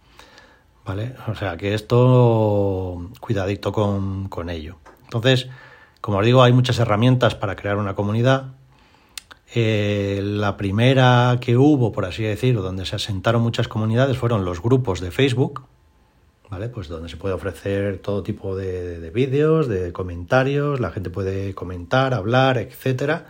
¿Vale? 0.85 1.15
O 1.27 1.35
sea 1.35 1.55
que 1.55 1.73
esto, 1.73 3.09
cuidadito 3.21 3.71
con, 3.71 4.27
con 4.27 4.49
ello. 4.49 4.77
Entonces, 5.03 5.47
como 6.01 6.17
os 6.17 6.25
digo, 6.25 6.43
hay 6.43 6.51
muchas 6.51 6.79
herramientas 6.79 7.35
para 7.35 7.55
crear 7.55 7.77
una 7.77 7.95
comunidad. 7.95 8.55
Eh, 9.55 10.19
la 10.21 10.57
primera 10.57 11.37
que 11.39 11.55
hubo, 11.55 11.93
por 11.93 12.05
así 12.05 12.23
decirlo, 12.23 12.61
donde 12.61 12.85
se 12.85 12.97
asentaron 12.97 13.41
muchas 13.41 13.69
comunidades 13.69 14.17
fueron 14.17 14.43
los 14.43 14.61
grupos 14.61 14.99
de 14.99 15.11
Facebook, 15.11 15.63
¿vale? 16.49 16.67
Pues 16.67 16.89
donde 16.89 17.07
se 17.07 17.15
puede 17.15 17.35
ofrecer 17.35 17.99
todo 17.99 18.23
tipo 18.23 18.55
de, 18.55 18.99
de 18.99 19.09
vídeos, 19.11 19.67
de 19.69 19.93
comentarios, 19.93 20.81
la 20.81 20.91
gente 20.91 21.09
puede 21.09 21.53
comentar, 21.53 22.13
hablar, 22.13 22.57
etcétera. 22.57 23.27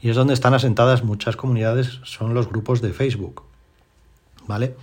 Y 0.00 0.10
es 0.10 0.16
donde 0.16 0.34
están 0.34 0.54
asentadas 0.54 1.04
muchas 1.04 1.36
comunidades, 1.36 2.00
son 2.02 2.34
los 2.34 2.48
grupos 2.48 2.80
de 2.80 2.92
Facebook, 2.92 3.42
¿vale? 4.46 4.76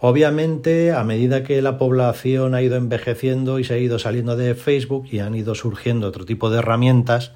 Obviamente, 0.00 0.92
a 0.92 1.02
medida 1.02 1.42
que 1.42 1.60
la 1.60 1.76
población 1.76 2.54
ha 2.54 2.62
ido 2.62 2.76
envejeciendo 2.76 3.58
y 3.58 3.64
se 3.64 3.74
ha 3.74 3.78
ido 3.78 3.98
saliendo 3.98 4.36
de 4.36 4.54
Facebook 4.54 5.08
y 5.10 5.18
han 5.18 5.34
ido 5.34 5.56
surgiendo 5.56 6.06
otro 6.06 6.24
tipo 6.24 6.50
de 6.50 6.58
herramientas, 6.58 7.32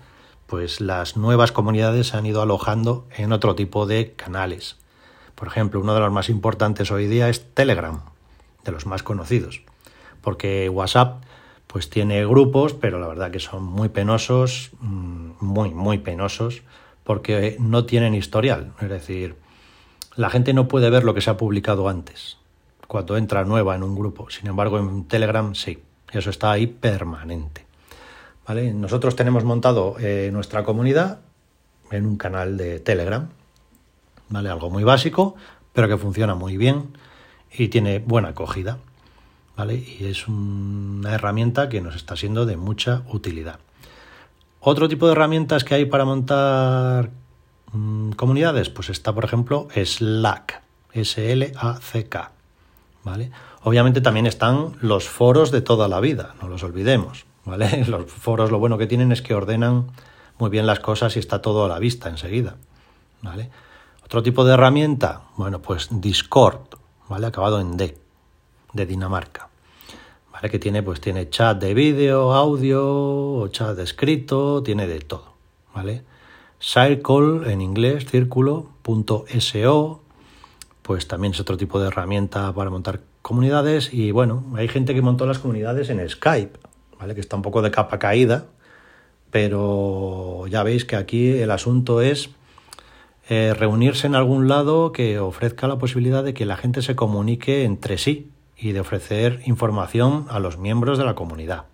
pues 0.46 0.80
las 0.80 1.16
nuevas 1.16 1.50
comunidades 1.50 2.08
se 2.08 2.16
han 2.16 2.26
ido 2.26 2.40
alojando 2.40 3.08
en 3.16 3.32
otro 3.32 3.56
tipo 3.56 3.86
de 3.86 4.12
canales. 4.12 4.76
Por 5.34 5.48
ejemplo, 5.48 5.80
uno 5.80 5.94
de 5.94 6.00
los 6.00 6.12
más 6.12 6.28
importantes 6.28 6.92
hoy 6.92 7.08
día 7.08 7.28
es 7.28 7.52
Telegram, 7.52 8.02
de 8.64 8.70
los 8.70 8.86
más 8.86 9.02
conocidos, 9.02 9.62
porque 10.20 10.68
WhatsApp 10.68 11.24
pues 11.66 11.88
tiene 11.88 12.24
grupos, 12.26 12.74
pero 12.74 13.00
la 13.00 13.08
verdad 13.08 13.30
que 13.30 13.40
son 13.40 13.64
muy 13.64 13.88
penosos, 13.88 14.70
mm, 14.80 15.30
muy, 15.40 15.70
muy 15.70 15.98
penosos, 15.98 16.62
porque 17.02 17.56
no 17.58 17.86
tienen 17.86 18.14
historial. 18.14 18.72
Es 18.80 18.90
decir, 18.90 19.36
la 20.16 20.30
gente 20.30 20.52
no 20.52 20.68
puede 20.68 20.90
ver 20.90 21.04
lo 21.04 21.14
que 21.14 21.20
se 21.20 21.30
ha 21.30 21.36
publicado 21.36 21.88
antes 21.88 22.38
cuando 22.86 23.16
entra 23.16 23.44
nueva 23.44 23.74
en 23.74 23.82
un 23.82 23.94
grupo. 23.94 24.28
Sin 24.28 24.48
embargo, 24.48 24.78
en 24.78 25.04
Telegram 25.04 25.54
sí, 25.54 25.78
eso 26.12 26.28
está 26.28 26.52
ahí 26.52 26.66
permanente. 26.66 27.64
¿Vale? 28.46 28.74
Nosotros 28.74 29.16
tenemos 29.16 29.44
montado 29.44 29.96
eh, 29.98 30.28
nuestra 30.30 30.62
comunidad 30.62 31.20
en 31.90 32.04
un 32.04 32.16
canal 32.16 32.58
de 32.58 32.80
Telegram, 32.80 33.30
¿vale? 34.28 34.50
Algo 34.50 34.68
muy 34.68 34.84
básico, 34.84 35.36
pero 35.72 35.88
que 35.88 35.96
funciona 35.96 36.34
muy 36.34 36.58
bien 36.58 36.88
y 37.50 37.68
tiene 37.68 37.98
buena 37.98 38.28
acogida, 38.28 38.78
¿vale? 39.56 39.76
Y 39.76 40.04
es 40.06 40.28
una 40.28 41.14
herramienta 41.14 41.68
que 41.68 41.80
nos 41.80 41.96
está 41.96 42.16
siendo 42.16 42.44
de 42.44 42.58
mucha 42.58 43.04
utilidad. 43.10 43.58
Otro 44.60 44.88
tipo 44.88 45.06
de 45.06 45.12
herramientas 45.12 45.64
que 45.64 45.76
hay 45.76 45.86
para 45.86 46.04
montar 46.04 47.10
comunidades, 48.16 48.68
pues 48.68 48.90
está, 48.90 49.12
por 49.12 49.24
ejemplo, 49.24 49.68
Slack, 49.74 50.62
S-L-A-C-K. 50.92 52.32
¿vale? 53.04 53.30
Obviamente 53.62 54.00
también 54.00 54.26
están 54.26 54.74
los 54.80 55.08
foros 55.08 55.50
de 55.50 55.60
toda 55.60 55.88
la 55.88 56.00
vida, 56.00 56.34
no 56.40 56.48
los 56.48 56.62
olvidemos, 56.62 57.26
¿vale? 57.44 57.84
Los 57.88 58.10
foros 58.10 58.50
lo 58.50 58.58
bueno 58.58 58.78
que 58.78 58.86
tienen 58.86 59.12
es 59.12 59.22
que 59.22 59.34
ordenan 59.34 59.88
muy 60.38 60.50
bien 60.50 60.66
las 60.66 60.80
cosas 60.80 61.16
y 61.16 61.18
está 61.18 61.40
todo 61.40 61.64
a 61.64 61.68
la 61.68 61.78
vista 61.78 62.08
enseguida, 62.08 62.56
¿vale? 63.20 63.50
Otro 64.04 64.22
tipo 64.22 64.44
de 64.44 64.54
herramienta, 64.54 65.22
bueno, 65.36 65.60
pues 65.60 65.88
Discord, 65.90 66.60
¿vale? 67.08 67.26
Acabado 67.26 67.60
en 67.60 67.76
D, 67.76 67.96
de 68.72 68.86
Dinamarca. 68.86 69.48
¿Vale? 70.32 70.50
Que 70.50 70.58
tiene, 70.58 70.82
pues 70.82 71.00
tiene 71.00 71.28
chat 71.28 71.60
de 71.60 71.74
vídeo, 71.74 72.32
audio, 72.32 72.82
o 72.84 73.48
chat 73.48 73.76
de 73.76 73.84
escrito, 73.84 74.62
tiene 74.62 74.86
de 74.86 75.00
todo, 75.00 75.34
¿vale? 75.74 76.04
Circle 76.62 77.52
en 77.52 77.60
inglés, 77.60 78.06
círculo.so, 78.06 80.00
pues 80.82 81.08
también 81.08 81.32
es 81.32 81.40
otro 81.40 81.56
tipo 81.56 81.80
de 81.80 81.88
herramienta 81.88 82.52
para 82.52 82.70
montar 82.70 83.00
comunidades 83.20 83.92
y 83.92 84.12
bueno, 84.12 84.44
hay 84.54 84.68
gente 84.68 84.94
que 84.94 85.02
montó 85.02 85.26
las 85.26 85.40
comunidades 85.40 85.90
en 85.90 86.08
Skype, 86.08 86.56
¿vale? 87.00 87.16
Que 87.16 87.20
está 87.20 87.34
un 87.34 87.42
poco 87.42 87.62
de 87.62 87.72
capa 87.72 87.98
caída, 87.98 88.46
pero 89.32 90.46
ya 90.46 90.62
veis 90.62 90.84
que 90.84 90.94
aquí 90.94 91.30
el 91.30 91.50
asunto 91.50 92.00
es 92.00 92.30
eh, 93.28 93.54
reunirse 93.58 94.06
en 94.06 94.14
algún 94.14 94.46
lado 94.46 94.92
que 94.92 95.18
ofrezca 95.18 95.66
la 95.66 95.78
posibilidad 95.78 96.22
de 96.22 96.32
que 96.32 96.46
la 96.46 96.56
gente 96.56 96.80
se 96.80 96.94
comunique 96.94 97.64
entre 97.64 97.98
sí 97.98 98.30
y 98.56 98.70
de 98.70 98.78
ofrecer 98.78 99.40
información 99.46 100.26
a 100.30 100.38
los 100.38 100.58
miembros 100.58 100.96
de 100.96 101.06
la 101.06 101.16
comunidad. 101.16 101.64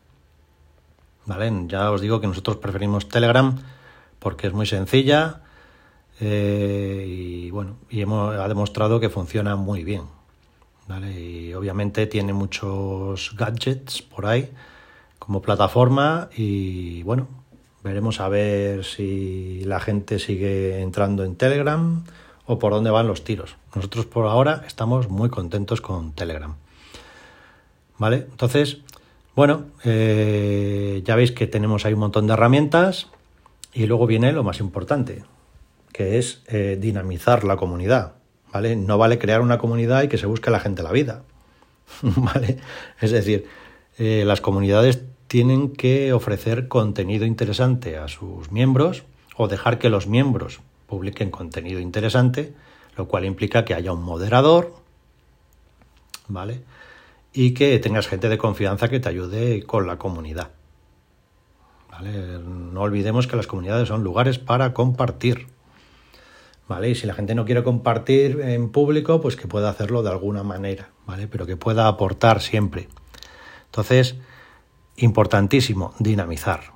¿Vale? 1.27 1.53
Ya 1.67 1.91
os 1.91 2.01
digo 2.01 2.23
que 2.23 2.27
nosotros 2.27 2.57
preferimos 2.57 3.07
Telegram 3.09 3.59
porque 4.19 4.47
es 4.47 4.53
muy 4.53 4.67
sencilla, 4.67 5.43
eh, 6.21 7.05
y 7.07 7.51
bueno, 7.51 7.77
y 7.91 8.01
hemos, 8.01 8.35
ha 8.35 8.49
demostrado 8.49 9.01
que 9.01 9.09
funciona 9.09 9.57
muy 9.57 9.85
bien. 9.85 10.03
Y 11.15 11.53
obviamente 11.53 12.07
tiene 12.07 12.33
muchos 12.33 13.35
gadgets 13.37 14.01
por 14.01 14.25
ahí 14.25 14.51
como 15.19 15.43
plataforma 15.43 16.31
y 16.35 17.03
bueno, 17.03 17.29
veremos 17.85 18.21
a 18.21 18.29
ver 18.31 18.85
si 18.85 19.63
la 19.67 19.81
gente 19.81 20.19
sigue 20.19 20.81
entrando 20.81 21.25
en 21.25 21.37
Telegram 21.37 22.05
o 22.47 22.59
por 22.59 22.73
dónde 22.73 22.91
van 22.91 23.07
los 23.07 23.23
tiros. 23.23 23.57
Nosotros 23.75 24.07
por 24.07 24.27
ahora 24.27 24.65
estamos 24.67 25.11
muy 25.11 25.29
contentos 25.29 25.83
con 25.83 26.13
Telegram. 26.13 26.55
¿Vale? 27.99 28.27
Entonces, 28.31 28.79
bueno, 29.37 29.67
eh, 29.85 31.03
ya 31.05 31.17
veis 31.17 31.33
que 31.33 31.47
tenemos 31.47 31.85
ahí 31.85 31.93
un 31.93 32.01
montón 32.01 32.27
de 32.27 32.33
herramientas 32.33 33.09
y 33.79 33.87
luego 33.87 34.09
viene 34.09 34.33
lo 34.33 34.43
más 34.43 34.59
importante, 34.59 35.23
que 35.93 36.19
es 36.19 36.43
eh, 36.49 36.77
dinamizar 36.81 37.45
la 37.45 37.57
comunidad. 37.57 38.15
¿vale? 38.53 38.75
No 38.75 38.99
vale 38.99 39.21
crear 39.21 39.41
una 39.41 39.59
comunidad 39.59 40.03
y 40.03 40.09
que 40.09 40.19
se 40.19 40.27
busque 40.27 40.51
la 40.51 40.59
gente 40.59 40.83
la 40.83 40.91
vida. 40.91 41.23
¿vale? 42.03 42.59
Es 43.01 43.13
decir, 43.13 43.47
eh, 43.97 44.25
las 44.27 44.41
comunidades 44.41 45.05
tienen 45.29 45.71
que 45.71 46.13
ofrecer 46.13 46.67
contenido 46.67 47.25
interesante 47.25 47.99
a 47.99 48.09
sus 48.09 48.51
miembros 48.51 49.05
o 49.37 49.47
dejar 49.47 49.79
que 49.79 49.91
los 49.91 50.09
miembros 50.09 50.59
publiquen 50.89 51.31
contenido 51.31 51.79
interesante, 51.79 52.55
lo 52.97 53.07
cual 53.07 53.27
implica 53.27 53.65
que 53.65 53.75
haya 53.75 53.93
un 53.93 54.03
moderador, 54.03 54.75
¿vale? 56.27 56.63
Y 57.33 57.55
que 57.55 57.79
tengas 57.79 58.09
gente 58.09 58.29
de 58.29 58.39
confianza 58.39 58.89
que 58.89 58.99
te 58.99 59.09
ayude 59.09 59.63
con 59.63 59.87
la 59.87 59.99
comunidad. 59.99 60.58
No 62.01 62.81
olvidemos 62.81 63.27
que 63.27 63.37
las 63.37 63.47
comunidades 63.47 63.89
son 63.89 64.05
lugares 64.05 64.39
para 64.39 64.73
compartir. 64.73 65.49
¿vale? 66.69 66.91
Y 66.91 66.95
si 66.95 67.07
la 67.07 67.15
gente 67.15 67.35
no 67.35 67.45
quiere 67.45 67.65
compartir 67.65 68.41
en 68.41 68.71
público, 68.71 69.21
pues 69.21 69.35
que 69.37 69.49
pueda 69.49 69.71
hacerlo 69.71 70.03
de 70.03 70.11
alguna 70.11 70.43
manera, 70.43 70.91
¿vale? 71.07 71.27
Pero 71.27 71.47
que 71.47 71.57
pueda 71.57 71.89
aportar 71.89 72.41
siempre. 72.41 72.89
Entonces, 73.67 74.17
importantísimo, 74.97 75.95
dinamizar. 75.99 76.73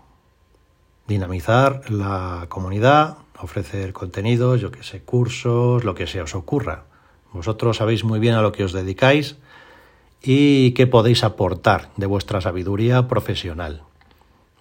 Dinamizar 1.06 1.90
la 1.90 2.46
comunidad, 2.48 3.18
ofrecer 3.38 3.92
contenidos, 3.92 4.60
yo 4.60 4.70
que 4.70 4.82
sé, 4.82 5.02
cursos, 5.02 5.84
lo 5.84 5.94
que 5.94 6.06
se 6.06 6.22
os 6.22 6.34
ocurra. 6.34 6.84
Vosotros 7.32 7.76
sabéis 7.76 8.04
muy 8.04 8.18
bien 8.18 8.34
a 8.34 8.42
lo 8.42 8.52
que 8.52 8.64
os 8.64 8.72
dedicáis 8.72 9.36
y 10.22 10.72
qué 10.72 10.86
podéis 10.86 11.24
aportar 11.24 11.90
de 11.96 12.06
vuestra 12.06 12.40
sabiduría 12.40 13.08
profesional. 13.08 13.82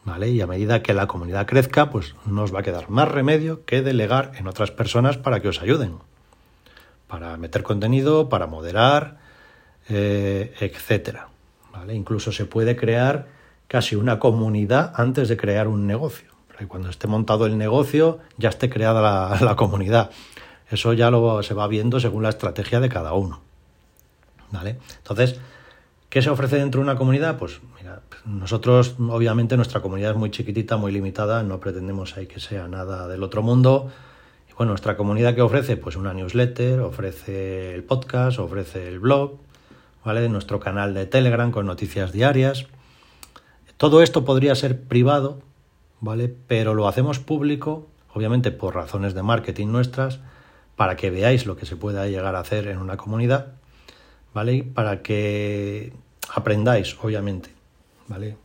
¿Vale? 0.03 0.29
Y 0.29 0.41
a 0.41 0.47
medida 0.47 0.81
que 0.81 0.93
la 0.93 1.07
comunidad 1.07 1.45
crezca, 1.45 1.89
pues 1.89 2.15
no 2.25 2.43
os 2.43 2.53
va 2.53 2.59
a 2.59 2.63
quedar 2.63 2.89
más 2.89 3.09
remedio 3.09 3.65
que 3.65 3.81
delegar 3.81 4.31
en 4.35 4.47
otras 4.47 4.71
personas 4.71 5.17
para 5.17 5.39
que 5.41 5.47
os 5.47 5.61
ayuden, 5.61 5.95
para 7.07 7.37
meter 7.37 7.63
contenido, 7.63 8.29
para 8.29 8.47
moderar, 8.47 9.17
eh, 9.89 10.53
etcétera. 10.59 11.29
¿vale? 11.71 11.93
Incluso 11.93 12.31
se 12.31 12.45
puede 12.45 12.75
crear 12.75 13.27
casi 13.67 13.95
una 13.95 14.19
comunidad 14.19 14.93
antes 14.95 15.29
de 15.29 15.37
crear 15.37 15.67
un 15.67 15.87
negocio. 15.87 16.29
Para 16.47 16.67
cuando 16.67 16.89
esté 16.89 17.07
montado 17.07 17.45
el 17.45 17.57
negocio 17.57 18.19
ya 18.37 18.49
esté 18.49 18.69
creada 18.69 19.01
la, 19.01 19.37
la 19.45 19.55
comunidad. 19.55 20.11
Eso 20.69 20.93
ya 20.93 21.11
lo, 21.11 21.43
se 21.43 21.53
va 21.53 21.67
viendo 21.67 21.99
según 21.99 22.23
la 22.23 22.29
estrategia 22.29 22.79
de 22.79 22.89
cada 22.89 23.13
uno. 23.13 23.41
¿Vale? 24.51 24.77
Entonces, 24.97 25.39
¿qué 26.09 26.21
se 26.21 26.29
ofrece 26.29 26.57
dentro 26.57 26.79
de 26.79 26.83
una 26.83 26.97
comunidad? 26.97 27.37
Pues 27.37 27.61
nosotros, 28.25 28.95
obviamente, 28.99 29.55
nuestra 29.55 29.81
comunidad 29.81 30.11
es 30.11 30.17
muy 30.17 30.29
chiquitita, 30.29 30.77
muy 30.77 30.91
limitada, 30.91 31.41
no 31.43 31.59
pretendemos 31.59 32.17
ahí 32.17 32.27
que 32.27 32.39
sea 32.39 32.67
nada 32.67 33.07
del 33.07 33.23
otro 33.23 33.41
mundo. 33.41 33.91
Y 34.47 34.53
bueno, 34.53 34.71
nuestra 34.71 34.95
comunidad 34.95 35.33
que 35.33 35.41
ofrece, 35.41 35.75
pues 35.75 35.95
una 35.95 36.13
newsletter, 36.13 36.81
ofrece 36.81 37.73
el 37.73 37.83
podcast, 37.83 38.37
ofrece 38.37 38.87
el 38.87 38.99
blog, 38.99 39.39
¿vale? 40.05 40.29
Nuestro 40.29 40.59
canal 40.59 40.93
de 40.93 41.07
Telegram 41.07 41.51
con 41.51 41.65
noticias 41.65 42.11
diarias. 42.11 42.67
Todo 43.77 44.03
esto 44.03 44.23
podría 44.23 44.53
ser 44.53 44.83
privado, 44.83 45.39
¿vale? 45.99 46.33
Pero 46.47 46.75
lo 46.75 46.87
hacemos 46.87 47.17
público, 47.17 47.87
obviamente 48.13 48.51
por 48.51 48.75
razones 48.75 49.15
de 49.15 49.23
marketing 49.23 49.67
nuestras, 49.67 50.19
para 50.75 50.95
que 50.95 51.09
veáis 51.09 51.47
lo 51.47 51.55
que 51.55 51.65
se 51.65 51.75
pueda 51.75 52.07
llegar 52.07 52.35
a 52.35 52.39
hacer 52.41 52.67
en 52.67 52.77
una 52.77 52.97
comunidad, 52.97 53.53
¿vale? 54.31 54.63
Para 54.63 55.01
que 55.01 55.93
aprendáis, 56.31 56.95
obviamente. 57.01 57.60
¿Vale? 58.11 58.37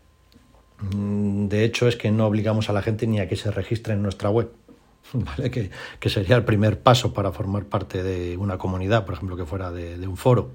Mm, 0.81 1.49
de 1.49 1.65
hecho, 1.65 1.89
es 1.89 1.97
que 1.97 2.11
no 2.11 2.27
obligamos 2.27 2.71
a 2.71 2.73
la 2.73 2.83
gente 2.83 3.07
ni 3.07 3.19
a 3.19 3.29
que 3.29 3.37
se 3.37 3.51
registre 3.51 3.95
en 3.95 4.03
nuestra 4.03 4.31
web. 4.31 4.53
¿vale? 5.13 5.51
Que, 5.51 6.09
sería 6.09 6.37
el 6.37 6.45
primer 6.45 6.81
paso 6.81 7.13
para 7.13 7.33
formar 7.33 7.65
parte 7.65 8.03
de 8.03 8.37
una 8.37 8.59
comunidad, 8.59 9.05
por 9.05 9.15
ejemplo, 9.15 9.37
que 9.37 9.45
fuera 9.45 9.73
de, 9.73 10.07
un 10.07 10.17
foro. 10.17 10.51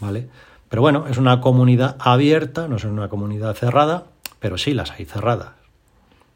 ¿vale? 0.00 0.28
Pero 0.68 0.82
bueno, 0.82 1.06
es 1.08 1.16
una 1.16 1.40
comunidad 1.40 1.96
abierta, 1.98 2.68
no 2.68 2.76
es 2.76 2.84
una 2.84 3.08
comunidad 3.08 3.54
cerrada, 3.54 4.06
pero 4.38 4.58
sí 4.58 4.74
las 4.74 4.90
hay 4.92 5.06
cerradas. 5.06 5.52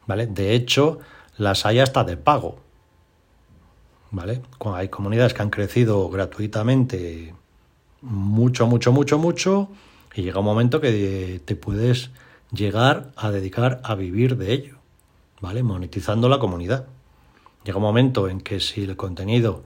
¿Vale? 0.07 0.25
De 0.25 0.55
hecho, 0.55 0.99
las 1.37 1.65
hay 1.65 1.79
hasta 1.79 2.03
de 2.03 2.17
pago. 2.17 2.59
¿Vale? 4.09 4.41
Hay 4.73 4.89
comunidades 4.89 5.33
que 5.33 5.41
han 5.41 5.51
crecido 5.51 6.09
gratuitamente 6.09 7.33
mucho, 8.01 8.65
mucho, 8.67 8.91
mucho, 8.91 9.19
mucho, 9.19 9.69
y 10.13 10.23
llega 10.23 10.39
un 10.39 10.45
momento 10.45 10.81
que 10.81 11.41
te 11.43 11.55
puedes 11.55 12.11
llegar 12.51 13.11
a 13.15 13.31
dedicar 13.31 13.81
a 13.83 13.95
vivir 13.95 14.37
de 14.37 14.53
ello, 14.53 14.77
¿vale? 15.39 15.63
Monetizando 15.63 16.29
la 16.29 16.39
comunidad. 16.39 16.85
Llega 17.63 17.77
un 17.77 17.83
momento 17.83 18.27
en 18.27 18.41
que 18.41 18.59
si 18.59 18.83
el 18.83 18.97
contenido 18.97 19.63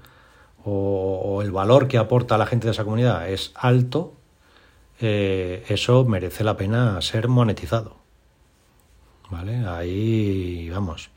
o, 0.64 1.42
el 1.42 1.52
valor 1.52 1.88
que 1.88 1.98
aporta 1.98 2.38
la 2.38 2.46
gente 2.46 2.68
de 2.68 2.72
esa 2.72 2.84
comunidad 2.84 3.30
es 3.30 3.52
alto, 3.56 4.14
eh, 5.00 5.64
eso 5.70 6.06
merece 6.06 6.44
la 6.44 6.58
pena 6.58 7.02
ser 7.02 7.28
monetizado. 7.28 7.98
¿Vale? 9.30 9.66
Ahí, 9.66 10.70
vamos, 10.70 11.10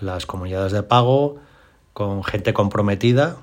las 0.00 0.26
comunidades 0.26 0.72
de 0.72 0.82
pago 0.82 1.36
con 1.92 2.24
gente 2.24 2.54
comprometida, 2.54 3.38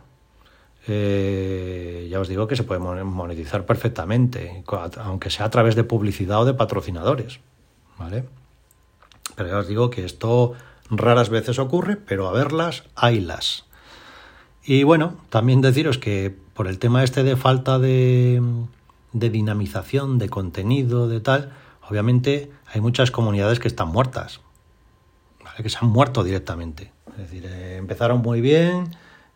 eh, 0.90 2.08
ya 2.10 2.20
os 2.20 2.28
digo 2.28 2.48
que 2.48 2.56
se 2.56 2.64
puede 2.64 2.80
monetizar 2.80 3.66
perfectamente, 3.66 4.64
aunque 4.98 5.30
sea 5.30 5.46
a 5.46 5.50
través 5.50 5.76
de 5.76 5.84
publicidad 5.84 6.42
o 6.42 6.46
de 6.46 6.54
patrocinadores. 6.54 7.40
¿Vale? 7.98 8.26
Pero 9.36 9.50
ya 9.50 9.58
os 9.58 9.68
digo 9.68 9.90
que 9.90 10.06
esto 10.06 10.54
raras 10.90 11.30
veces 11.30 11.60
ocurre, 11.60 11.96
pero 11.96 12.28
a 12.28 12.32
verlas, 12.32 12.84
haylas. 12.96 13.66
Y 14.64 14.84
bueno, 14.84 15.16
también 15.30 15.62
deciros 15.62 15.98
que 15.98 16.36
por 16.54 16.68
el 16.68 16.80
tema 16.80 17.04
este 17.04 17.24
de 17.24 17.36
falta 17.36 17.80
de, 17.80 18.42
de 19.14 19.30
dinamización, 19.30 20.18
de 20.18 20.30
contenido, 20.30 21.08
de 21.08 21.22
tal, 21.22 21.52
obviamente 21.90 22.52
hay 22.68 22.82
muchas 22.82 23.12
comunidades 23.12 23.60
que 23.60 23.68
están 23.68 23.90
muertas, 23.90 24.42
¿vale? 25.44 25.64
que 25.64 25.70
se 25.70 25.78
han 25.82 25.88
muerto 25.88 26.24
directamente. 26.24 26.92
Es 27.12 27.18
decir, 27.18 27.46
eh, 27.46 27.78
empezaron 27.78 28.22
muy 28.22 28.42
bien, 28.42 28.96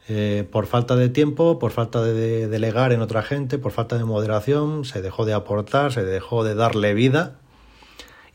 eh, 0.09 0.47
por 0.51 0.65
falta 0.65 0.95
de 0.95 1.09
tiempo, 1.09 1.59
por 1.59 1.71
falta 1.71 2.01
de, 2.01 2.47
delegar 2.47 2.91
en 2.91 3.01
otra 3.01 3.23
gente, 3.23 3.57
por 3.57 3.71
falta 3.71 3.97
de 3.97 4.03
moderación, 4.03 4.83
se 4.83 5.01
dejó 5.01 5.25
de 5.25 5.33
aportar, 5.33 5.93
se 5.93 6.03
dejó 6.03 6.43
de 6.43 6.55
darle 6.55 6.93
vida 6.93 7.39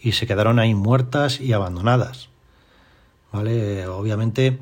y 0.00 0.12
se 0.12 0.26
quedaron 0.26 0.58
ahí 0.58 0.74
muertas 0.74 1.40
y 1.40 1.52
abandonadas. 1.52 2.30
¿Vale? 3.32 3.86
Obviamente 3.86 4.58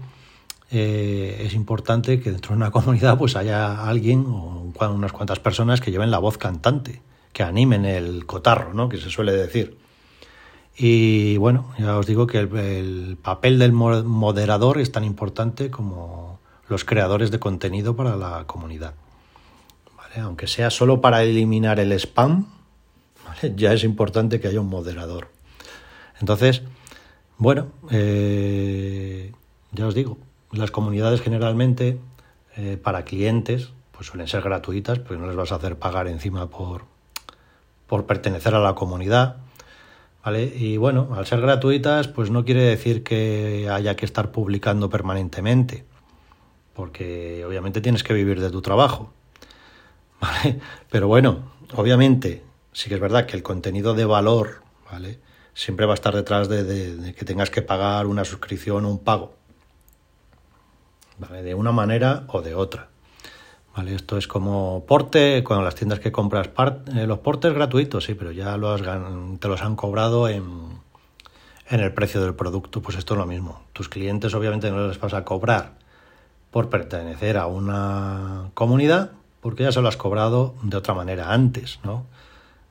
eh, 0.73 1.43
es 1.47 1.55
importante 1.55 2.21
que 2.21 2.33
dentro 2.33 2.51
de 2.51 2.57
una 2.57 2.71
comunidad 2.73 3.17
pues 3.19 3.37
haya 3.37 3.89
alguien 3.89 4.25
o 4.27 4.73
unas 4.91 5.13
cuantas 5.13 5.39
personas 5.39 5.81
que 5.81 5.93
lleven 5.93 6.11
la 6.11 6.19
voz 6.19 6.39
cantante, 6.39 7.03
que 7.33 7.43
animen 7.43 7.85
el 7.85 8.27
cotarro, 8.27 8.75
¿no? 8.75 8.89
que 8.89 8.99
se 8.99 9.11
suele 9.11 9.33
decir. 9.33 9.79
Y 10.79 11.39
bueno, 11.39 11.73
ya 11.79 11.97
os 11.97 12.07
digo 12.07 12.27
que 12.27 12.39
el, 12.39 13.17
papel 13.23 13.59
del 13.59 13.73
moderador 13.73 14.79
es 14.79 14.93
tan 14.93 15.05
importante 15.05 15.71
como 15.71 16.26
los 16.69 16.85
creadores 16.85 17.31
de 17.31 17.39
contenido 17.39 17.97
para 17.97 18.17
la 18.17 18.45
comunidad. 18.47 18.95
¿Vale? 19.97 20.21
Aunque 20.21 20.47
sea 20.47 20.71
solo 20.71 21.01
para 21.01 21.23
eliminar 21.23 21.81
el 21.81 21.93
spam, 21.93 22.47
ya 23.57 23.73
es 23.73 23.85
importante 23.85 24.41
que 24.41 24.49
haya 24.49 24.61
un 24.61 24.69
moderador. 24.69 25.29
Entonces, 26.21 26.63
bueno, 27.39 27.69
eh, 27.91 29.33
ya 29.73 29.87
os 29.87 29.95
digo, 29.95 30.19
las 30.53 30.71
comunidades 30.71 31.21
generalmente 31.21 31.99
eh, 32.57 32.79
para 32.83 33.05
clientes 33.05 33.73
pues 33.93 34.09
suelen 34.09 34.29
ser 34.29 34.43
gratuitas 34.43 34.99
porque 34.99 35.19
no 35.19 35.27
les 35.27 35.37
vas 35.37 35.53
a 35.53 35.57
hacer 35.57 35.77
pagar 35.77 36.07
encima 36.07 36.49
por, 36.49 36.85
por 37.87 38.07
pertenecer 38.07 38.55
a 38.55 38.61
la 38.61 38.75
comunidad. 38.75 39.37
¿Vale? 40.25 40.45
Y 40.45 40.77
bueno, 40.77 41.11
al 41.15 41.25
ser 41.25 41.41
gratuitas, 41.41 42.09
pues 42.09 42.31
no 42.31 42.45
quiere 42.45 42.63
decir 42.63 43.05
que 43.05 43.69
haya 43.71 43.95
que 43.95 44.05
estar 44.05 44.33
publicando 44.33 44.91
permanentemente, 44.91 45.85
porque 46.77 47.43
obviamente 47.47 47.81
tienes 47.81 48.05
que 48.05 48.13
vivir 48.13 48.41
de 48.41 48.51
tu 48.51 48.61
trabajo. 48.61 49.13
¿Vale? 50.21 50.61
Pero 50.91 51.09
bueno, 51.09 51.53
obviamente, 51.75 52.45
sí 52.73 52.89
que 52.89 52.97
es 52.97 53.01
verdad 53.01 53.27
que 53.27 53.37
el 53.37 53.43
contenido 53.43 53.95
de 53.95 54.05
valor, 54.05 54.63
¿vale? 54.91 55.19
Siempre 55.55 55.87
va 55.87 55.93
a 55.93 55.95
estar 55.95 56.15
detrás 56.15 56.49
de, 56.51 57.15
que 57.17 57.25
tengas 57.25 57.49
que 57.49 57.63
pagar 57.63 58.07
una 58.07 58.27
suscripción 58.27 58.85
o 58.85 58.91
un 58.91 58.99
pago 58.99 59.35
de 61.31 61.55
una 61.55 61.73
manera 61.73 62.25
o 62.29 62.43
de 62.43 62.55
otra. 62.55 62.89
¿Vale? 63.75 63.95
Esto 63.95 64.19
es 64.19 64.29
como 64.29 64.85
porte, 64.87 65.43
con 65.43 65.65
las 65.65 65.75
tiendas 65.75 66.01
que 66.01 66.13
compras 66.13 66.51
eh, 66.95 67.07
los 67.07 67.21
portes 67.21 67.55
gratuitos, 67.55 68.05
sí, 68.05 68.15
pero 68.15 68.33
ya 68.33 68.55
te 69.41 69.49
los 69.49 69.63
han 69.63 69.77
cobrado 69.77 70.29
en, 70.29 70.45
en 71.71 71.81
el 71.81 71.95
precio 71.95 72.21
del 72.21 72.35
producto. 72.35 72.83
Pues 72.83 72.99
esto 72.99 73.15
es 73.15 73.19
lo 73.19 73.27
mismo. 73.27 73.63
Tus 73.73 73.89
clientes 73.89 74.35
obviamente 74.35 74.71
no 74.71 74.87
les 74.89 75.01
vas 75.01 75.15
a 75.15 75.25
cobrar 75.25 75.76
por 76.51 76.71
pertenecer 76.71 77.37
a 77.37 77.47
una 77.47 78.51
comunidad, 78.55 79.13
porque 79.41 79.65
ya 79.65 79.73
se 79.73 79.81
lo 79.81 79.89
has 79.89 79.97
cobrado 79.97 80.55
de 80.63 80.77
otra 80.77 80.95
manera 80.95 81.33
antes, 81.33 81.81
¿no? 81.85 82.07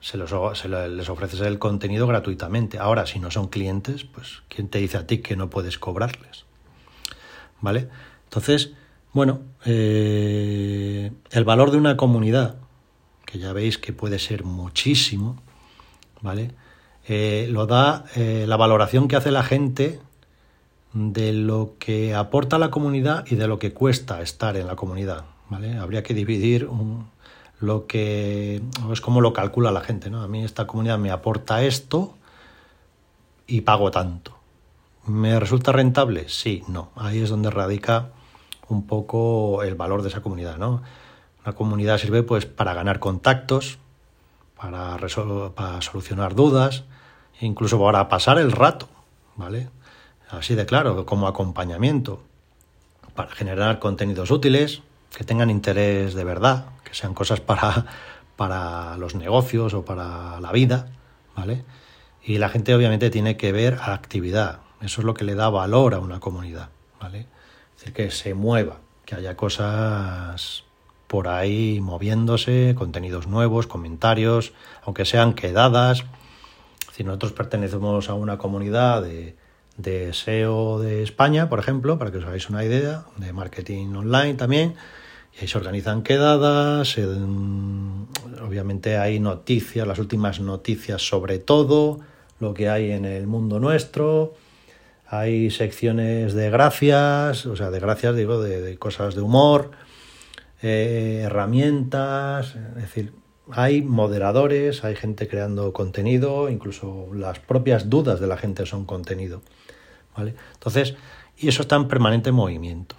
Se, 0.02 0.18
los, 0.18 0.32
se 0.58 0.70
les 0.70 1.10
ofreces 1.10 1.42
el 1.42 1.58
contenido 1.58 2.06
gratuitamente. 2.06 2.78
Ahora, 2.78 3.06
si 3.08 3.20
no 3.20 3.32
son 3.32 3.48
clientes, 3.48 4.04
pues 4.04 4.44
¿quién 4.50 4.68
te 4.70 4.80
dice 4.80 4.98
a 4.98 5.08
ti 5.08 5.20
que 5.20 5.36
no 5.36 5.50
puedes 5.50 5.80
cobrarles? 5.80 6.46
¿Vale? 7.62 7.90
Entonces, 8.26 8.74
bueno, 9.14 9.40
eh, 9.66 11.12
el 11.32 11.44
valor 11.46 11.72
de 11.72 11.78
una 11.78 11.96
comunidad, 11.96 12.58
que 13.26 13.40
ya 13.40 13.54
veis 13.54 13.78
que 13.78 13.94
puede 13.94 14.20
ser 14.20 14.44
muchísimo, 14.44 15.42
¿vale? 16.22 16.52
Eh, 17.08 17.48
lo 17.50 17.66
da 17.66 18.06
eh, 18.16 18.46
la 18.48 18.58
valoración 18.58 19.08
que 19.08 19.16
hace 19.16 19.32
la 19.32 19.44
gente 19.44 20.02
de 20.96 21.34
lo 21.34 21.74
que 21.78 22.16
aporta 22.16 22.58
la 22.58 22.72
comunidad 22.72 23.26
y 23.28 23.36
de 23.36 23.48
lo 23.48 23.60
que 23.60 23.74
cuesta 23.74 24.22
estar 24.22 24.56
en 24.56 24.66
la 24.66 24.78
comunidad, 24.78 25.26
¿vale? 25.50 25.78
Habría 25.78 26.04
que 26.04 26.14
dividir 26.14 26.70
lo 27.60 27.86
que 27.86 28.62
es 28.90 29.02
como 29.02 29.20
lo 29.20 29.34
calcula 29.34 29.74
la 29.74 29.82
gente, 29.82 30.10
¿no? 30.10 30.22
A 30.22 30.30
mí 30.30 30.46
esta 30.46 30.66
comunidad 30.66 30.98
me 30.98 31.12
aporta 31.12 31.64
esto 31.64 32.16
y 33.46 33.62
pago 33.62 33.92
tanto. 33.92 34.38
¿Me 35.06 35.38
resulta 35.38 35.74
rentable? 35.74 36.30
Sí, 36.30 36.64
no. 36.70 36.92
Ahí 36.96 37.22
es 37.22 37.30
donde 37.30 37.50
radica 37.50 38.12
un 38.70 38.88
poco 38.88 39.64
el 39.64 39.76
valor 39.76 40.02
de 40.02 40.08
esa 40.08 40.22
comunidad, 40.22 40.58
¿no? 40.58 40.82
Una 41.46 41.54
comunidad 41.56 41.98
sirve 41.98 42.24
pues 42.24 42.46
para 42.46 42.74
ganar 42.74 43.00
contactos, 43.00 43.80
para, 44.56 44.98
para 45.54 45.82
solucionar 45.82 46.36
dudas, 46.36 46.86
incluso 47.42 47.78
para 47.84 48.08
pasar 48.08 48.40
el 48.40 48.54
rato, 48.54 48.88
¿vale? 49.36 49.68
Así 50.30 50.56
de 50.56 50.66
claro, 50.66 51.06
como 51.06 51.28
acompañamiento, 51.28 52.24
para 53.16 53.32
generar 53.32 53.80
contenidos 53.80 54.32
útiles, 54.32 54.82
que 55.16 55.24
tengan 55.24 55.50
interés 55.50 56.14
de 56.14 56.24
verdad, 56.24 56.66
que 56.84 56.94
sean 56.94 57.14
cosas 57.14 57.40
para, 57.40 57.86
para 58.36 58.98
los 58.98 59.16
negocios 59.16 59.74
o 59.74 59.86
para 59.86 60.40
la 60.40 60.52
vida, 60.52 60.90
¿vale? 61.36 61.64
Y 62.24 62.38
la 62.40 62.50
gente 62.50 62.74
obviamente 62.74 63.10
tiene 63.10 63.38
que 63.38 63.52
ver 63.52 63.80
actividad, 63.82 64.60
eso 64.82 65.02
es 65.02 65.06
lo 65.06 65.14
que 65.14 65.24
le 65.24 65.36
da 65.36 65.50
valor 65.50 65.94
a 65.94 66.00
una 66.00 66.20
comunidad, 66.20 66.70
¿vale? 67.00 67.28
Es 67.76 67.82
decir, 67.82 67.94
que 67.94 68.12
se 68.12 68.34
mueva, 68.34 68.80
que 69.06 69.16
haya 69.16 69.38
cosas 69.38 70.64
por 71.08 71.28
ahí 71.28 71.80
moviéndose, 71.82 72.76
contenidos 72.76 73.28
nuevos, 73.28 73.68
comentarios, 73.68 74.54
aunque 74.84 75.06
sean 75.06 75.34
quedadas. 75.34 76.04
Si 76.92 77.04
nosotros 77.04 77.32
pertenecemos 77.32 78.10
a 78.10 78.16
una 78.16 78.38
comunidad 78.38 79.04
de, 79.04 79.36
de 79.78 80.14
SEO 80.14 80.80
de 80.80 81.04
España, 81.04 81.50
por 81.50 81.60
ejemplo, 81.60 81.98
para 81.98 82.12
que 82.12 82.18
os 82.18 82.26
hagáis 82.26 82.50
una 82.50 82.64
idea, 82.64 83.06
de 83.18 83.34
marketing 83.34 83.94
online 83.96 84.36
también, 84.36 84.76
y 85.36 85.42
ahí 85.42 85.48
se 85.48 85.58
organizan 85.58 86.04
quedadas, 86.04 86.98
obviamente 86.98 88.98
hay 88.98 89.20
noticias, 89.20 89.88
las 89.88 90.00
últimas 90.00 90.40
noticias 90.40 91.06
sobre 91.06 91.40
todo, 91.40 92.00
lo 92.40 92.54
que 92.54 92.70
hay 92.70 92.92
en 92.92 93.06
el 93.06 93.28
mundo 93.28 93.60
nuestro, 93.60 94.34
hay 95.08 95.52
secciones 95.52 96.34
de 96.34 96.50
gracias, 96.50 97.46
o 97.46 97.56
sea, 97.56 97.70
de 97.70 97.80
gracias 97.80 98.16
digo, 98.16 98.42
de, 98.42 98.78
cosas 98.78 99.16
de 99.16 99.22
humor, 99.22 99.72
eh, 100.62 101.22
herramientas, 101.26 102.56
es 102.56 102.76
decir, 102.76 103.14
hay 103.52 103.82
moderadores, 103.82 104.84
hay 104.84 104.96
gente 104.96 105.28
creando 105.28 105.74
contenido, 105.74 106.50
incluso 106.50 107.08
las 107.14 107.40
propias 107.40 107.90
dudas 107.90 108.20
de 108.20 108.28
la 108.28 108.38
gente 108.38 108.66
son 108.66 108.86
contenido. 108.86 109.42
¿vale? 110.16 110.36
Entonces, 110.54 110.96
y 111.38 111.48
eso 111.48 111.62
está 111.62 111.76
en 111.76 111.88
permanente 111.88 112.32
movimiento. 112.32 112.96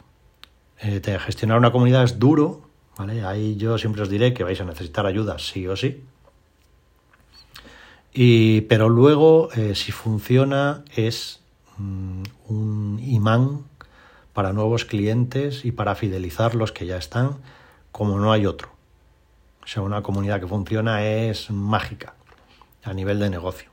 Eh, 0.81 1.01
gestionar 1.21 1.59
una 1.59 1.73
comunidad 1.73 2.05
es 2.05 2.19
duro, 2.19 2.69
¿vale? 2.99 3.25
Ahí 3.25 3.57
yo 3.57 3.79
siempre 3.79 4.03
os 4.03 4.11
diré 4.11 4.35
que 4.35 4.45
vais 4.45 4.61
a 4.61 4.65
necesitar 4.65 5.07
ayuda 5.07 5.39
sí 5.39 5.67
o 5.67 5.77
sí. 5.77 6.03
Y, 8.13 8.63
pero 8.63 8.89
luego, 8.89 9.51
eh, 9.53 9.75
si 9.75 9.93
funciona, 9.93 10.85
es 10.95 11.41
Mm, 11.79 12.23
un 12.49 13.01
imán 13.03 13.65
para 14.33 14.53
nuevos 14.53 14.85
clientes 14.85 15.65
y 15.65 15.73
para 15.73 15.95
fidelizar 15.95 16.55
los 16.55 16.73
que 16.73 16.87
ya 16.87 16.97
están, 16.97 17.37
como 17.93 18.19
no 18.19 18.33
hay 18.33 18.47
otro. 18.47 18.71
O 19.67 19.69
sea, 19.69 19.83
una 19.83 20.01
comunidad 20.01 20.39
que 20.39 20.47
funciona 20.47 21.05
es 21.05 21.51
mágica 21.51 22.15
a 22.85 22.95
nivel 22.95 23.19
de 23.19 23.31
negocio. 23.31 23.69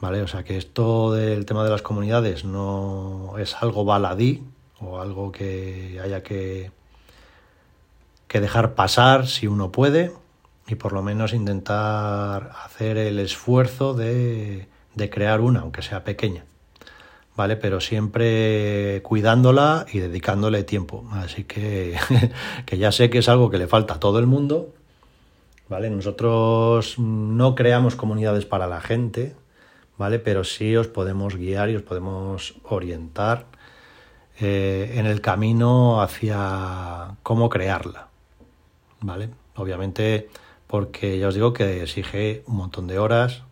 ¿Vale? 0.00 0.22
O 0.22 0.28
sea 0.28 0.44
que 0.44 0.56
esto 0.56 1.12
del 1.12 1.44
tema 1.44 1.64
de 1.64 1.70
las 1.70 1.82
comunidades 1.82 2.44
no 2.44 3.34
es 3.36 3.56
algo 3.60 3.84
baladí 3.84 4.44
o 4.78 5.00
algo 5.00 5.32
que 5.32 5.98
haya 6.00 6.22
que, 6.22 6.70
que 8.28 8.40
dejar 8.40 8.76
pasar 8.76 9.26
si 9.26 9.48
uno 9.48 9.72
puede 9.72 10.12
y 10.68 10.76
por 10.76 10.92
lo 10.92 11.02
menos 11.02 11.32
intentar 11.32 12.52
hacer 12.64 12.96
el 12.96 13.18
esfuerzo 13.18 13.92
de, 13.92 14.68
de 14.94 15.10
crear 15.10 15.40
una, 15.40 15.62
aunque 15.62 15.82
sea 15.82 16.04
pequeña. 16.04 16.44
¿vale? 17.36 17.56
Pero 17.56 17.80
siempre 17.80 19.02
cuidándola 19.02 19.86
y 19.92 19.98
dedicándole 19.98 20.64
tiempo. 20.64 21.04
Así 21.12 21.44
que, 21.44 21.96
que 22.66 22.78
ya 22.78 22.90
sé 22.90 23.10
que 23.10 23.18
es 23.18 23.28
algo 23.28 23.50
que 23.50 23.58
le 23.58 23.66
falta 23.68 23.94
a 23.94 24.00
todo 24.00 24.18
el 24.18 24.26
mundo, 24.26 24.74
¿vale? 25.68 25.90
Nosotros 25.90 26.98
no 26.98 27.54
creamos 27.54 27.96
comunidades 27.96 28.44
para 28.44 28.66
la 28.66 28.80
gente, 28.80 29.34
¿vale? 29.98 30.18
Pero 30.18 30.44
sí 30.44 30.76
os 30.76 30.88
podemos 30.88 31.36
guiar 31.36 31.70
y 31.70 31.76
os 31.76 31.82
podemos 31.82 32.54
orientar 32.64 33.46
eh, 34.40 34.94
en 34.94 35.06
el 35.06 35.20
camino 35.20 36.00
hacia 36.00 37.16
cómo 37.22 37.48
crearla, 37.48 38.08
¿vale? 39.00 39.30
Obviamente 39.56 40.28
porque 40.66 41.18
ya 41.18 41.28
os 41.28 41.34
digo 41.34 41.52
que 41.52 41.82
exige 41.82 42.42
un 42.46 42.56
montón 42.56 42.86
de 42.86 42.98
horas 42.98 43.42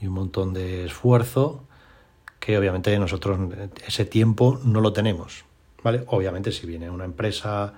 y 0.00 0.06
un 0.06 0.14
montón 0.14 0.52
de 0.52 0.84
esfuerzo 0.84 1.62
que 2.40 2.58
obviamente 2.58 2.98
nosotros 2.98 3.38
ese 3.86 4.04
tiempo 4.04 4.60
no 4.64 4.80
lo 4.80 4.92
tenemos. 4.92 5.44
¿vale? 5.82 6.02
Obviamente 6.08 6.50
si 6.50 6.66
viene 6.66 6.90
una 6.90 7.04
empresa 7.04 7.74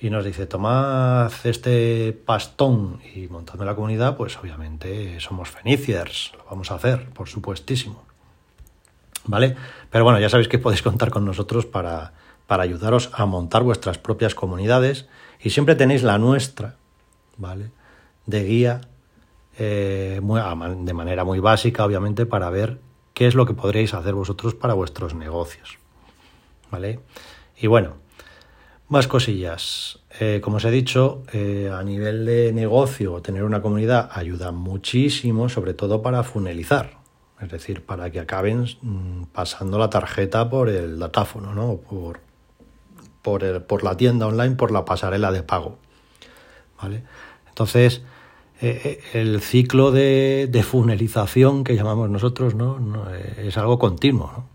y 0.00 0.10
nos 0.10 0.24
dice 0.24 0.46
tomad 0.46 1.32
este 1.44 2.12
pastón 2.12 3.00
y 3.14 3.26
montadme 3.28 3.64
la 3.64 3.74
comunidad, 3.74 4.16
pues 4.16 4.36
obviamente 4.36 5.18
somos 5.20 5.50
feniciers, 5.50 6.32
lo 6.36 6.44
vamos 6.44 6.70
a 6.70 6.76
hacer, 6.76 7.08
por 7.10 7.28
supuestísimo. 7.28 8.04
¿Vale? 9.24 9.56
Pero 9.90 10.04
bueno, 10.04 10.20
ya 10.20 10.28
sabéis 10.28 10.48
que 10.48 10.58
podéis 10.58 10.82
contar 10.82 11.10
con 11.10 11.24
nosotros 11.24 11.66
para, 11.66 12.12
para 12.46 12.62
ayudaros 12.62 13.10
a 13.12 13.26
montar 13.26 13.62
vuestras 13.62 13.98
propias 13.98 14.34
comunidades 14.34 15.08
y 15.40 15.50
siempre 15.50 15.74
tenéis 15.74 16.02
la 16.02 16.18
nuestra, 16.18 16.76
¿vale? 17.36 17.70
De 18.26 18.44
guía 18.44 18.80
eh, 19.58 20.20
de 20.20 20.94
manera 20.94 21.24
muy 21.24 21.40
básica, 21.40 21.84
obviamente, 21.84 22.24
para 22.24 22.48
ver 22.50 22.78
qué 23.12 23.26
es 23.26 23.34
lo 23.34 23.46
que 23.46 23.54
podréis 23.54 23.94
hacer 23.94 24.14
vosotros 24.14 24.54
para 24.54 24.74
vuestros 24.74 25.14
negocios. 25.14 25.78
¿Vale? 26.70 27.00
Y 27.56 27.66
bueno, 27.66 27.94
más 28.88 29.06
cosillas. 29.06 30.00
Eh, 30.20 30.40
como 30.42 30.56
os 30.56 30.64
he 30.64 30.70
dicho, 30.70 31.22
eh, 31.32 31.70
a 31.72 31.82
nivel 31.82 32.24
de 32.24 32.52
negocio, 32.52 33.20
tener 33.20 33.44
una 33.44 33.62
comunidad 33.62 34.10
ayuda 34.12 34.50
muchísimo, 34.50 35.48
sobre 35.48 35.74
todo 35.74 36.02
para 36.02 36.22
funelizar. 36.22 36.98
Es 37.40 37.50
decir, 37.50 37.84
para 37.84 38.10
que 38.10 38.18
acaben 38.18 38.66
mm, 38.82 39.24
pasando 39.32 39.78
la 39.78 39.90
tarjeta 39.90 40.48
por 40.50 40.68
el 40.68 40.98
datáfono, 40.98 41.54
¿no? 41.54 41.76
Por, 41.76 42.20
por, 43.22 43.62
por 43.64 43.84
la 43.84 43.96
tienda 43.96 44.26
online, 44.26 44.56
por 44.56 44.72
la 44.72 44.84
pasarela 44.84 45.30
de 45.30 45.42
pago. 45.42 45.78
¿Vale? 46.82 47.04
Entonces, 47.48 48.02
eh, 48.60 49.00
el 49.12 49.40
ciclo 49.40 49.92
de, 49.92 50.48
de, 50.50 50.62
funelización 50.64 51.62
que 51.62 51.76
llamamos 51.76 52.10
nosotros 52.10 52.56
¿no? 52.56 53.08
Es 53.36 53.56
algo 53.56 53.78
continuo. 53.78 54.46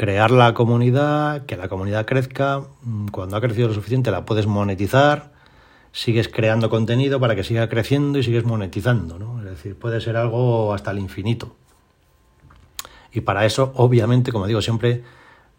Crear 0.00 0.30
la 0.30 0.54
comunidad, 0.54 1.44
que 1.44 1.58
la 1.58 1.68
comunidad 1.68 2.06
crezca, 2.06 2.62
mm, 2.80 3.08
cuando 3.08 3.36
ha 3.36 3.40
crecido 3.42 3.68
lo 3.68 3.74
suficiente 3.74 4.10
la 4.10 4.24
puedes 4.24 4.46
monetizar, 4.46 5.30
sigues 5.92 6.28
creando 6.28 6.70
contenido 6.70 7.20
para 7.20 7.36
que 7.36 7.44
siga 7.44 7.68
creciendo 7.68 8.18
y 8.18 8.22
sigues 8.22 8.44
monetizando. 8.44 9.18
¿no? 9.18 9.40
Es 9.40 9.44
decir, 9.44 9.78
puede 9.78 10.00
ser 10.00 10.16
algo 10.16 10.72
hasta 10.72 10.90
el 10.90 11.00
infinito. 11.00 11.54
Y 13.12 13.20
para 13.20 13.44
eso, 13.44 13.74
obviamente, 13.76 14.32
como 14.32 14.46
digo 14.46 14.62
siempre, 14.62 15.04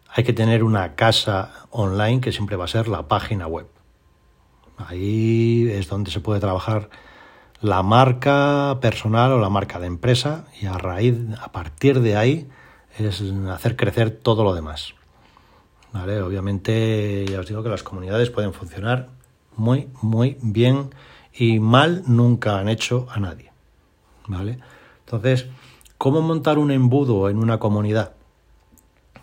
hay 0.10 0.24
que 0.24 0.34
tener 0.34 0.64
una 0.64 0.96
casa 0.96 1.68
online 1.70 2.20
que 2.20 2.32
siempre 2.32 2.56
va 2.56 2.66
a 2.66 2.68
ser 2.68 2.88
la 2.88 3.08
página 3.08 3.46
web. 3.46 3.68
Ahí 4.76 5.70
es 5.72 5.88
donde 5.88 6.10
se 6.10 6.20
puede 6.20 6.40
trabajar 6.40 6.90
la 7.62 7.84
marca 7.84 8.80
personal 8.82 9.34
o 9.34 9.40
la 9.40 9.50
marca 9.50 9.80
de 9.80 9.86
empresa 9.86 10.46
y 10.60 10.66
a 10.66 10.80
raíz, 10.80 11.16
a 11.40 11.52
partir 11.52 12.00
de 12.00 12.18
ahí, 12.18 12.50
es 12.98 13.24
hacer 13.50 13.76
crecer 13.76 14.12
todo 14.12 14.44
lo 14.44 14.54
demás. 14.54 14.94
¿Vale? 15.94 16.22
Obviamente, 16.22 17.26
ya 17.30 17.40
os 17.40 17.48
digo 17.48 17.64
que 17.64 17.70
las 17.70 17.84
comunidades 17.84 18.30
pueden 18.30 18.54
funcionar 18.54 19.10
muy, 19.56 19.90
muy 20.02 20.38
bien 20.42 20.92
y 21.34 21.60
mal 21.60 22.04
nunca 22.08 22.58
han 22.58 22.70
hecho 22.70 23.08
a 23.12 23.20
nadie. 23.20 23.52
¿Vale? 24.28 24.60
Entonces, 25.06 25.48
¿cómo 25.98 26.22
montar 26.22 26.58
un 26.58 26.72
embudo 26.72 27.30
en 27.30 27.38
una 27.38 27.60
comunidad? 27.60 28.14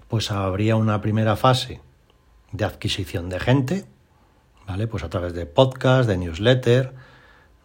Pues 0.09 0.31
habría 0.31 0.77
una 0.77 1.01
primera 1.01 1.37
fase 1.37 1.81
de 2.53 2.65
adquisición 2.65 3.29
de 3.29 3.41
gente, 3.41 3.85
¿vale? 4.67 4.87
Pues 4.87 5.05
a 5.05 5.11
través 5.11 5.35
de 5.35 5.47
podcast, 5.47 6.09
de 6.09 6.17
newsletter, 6.17 6.95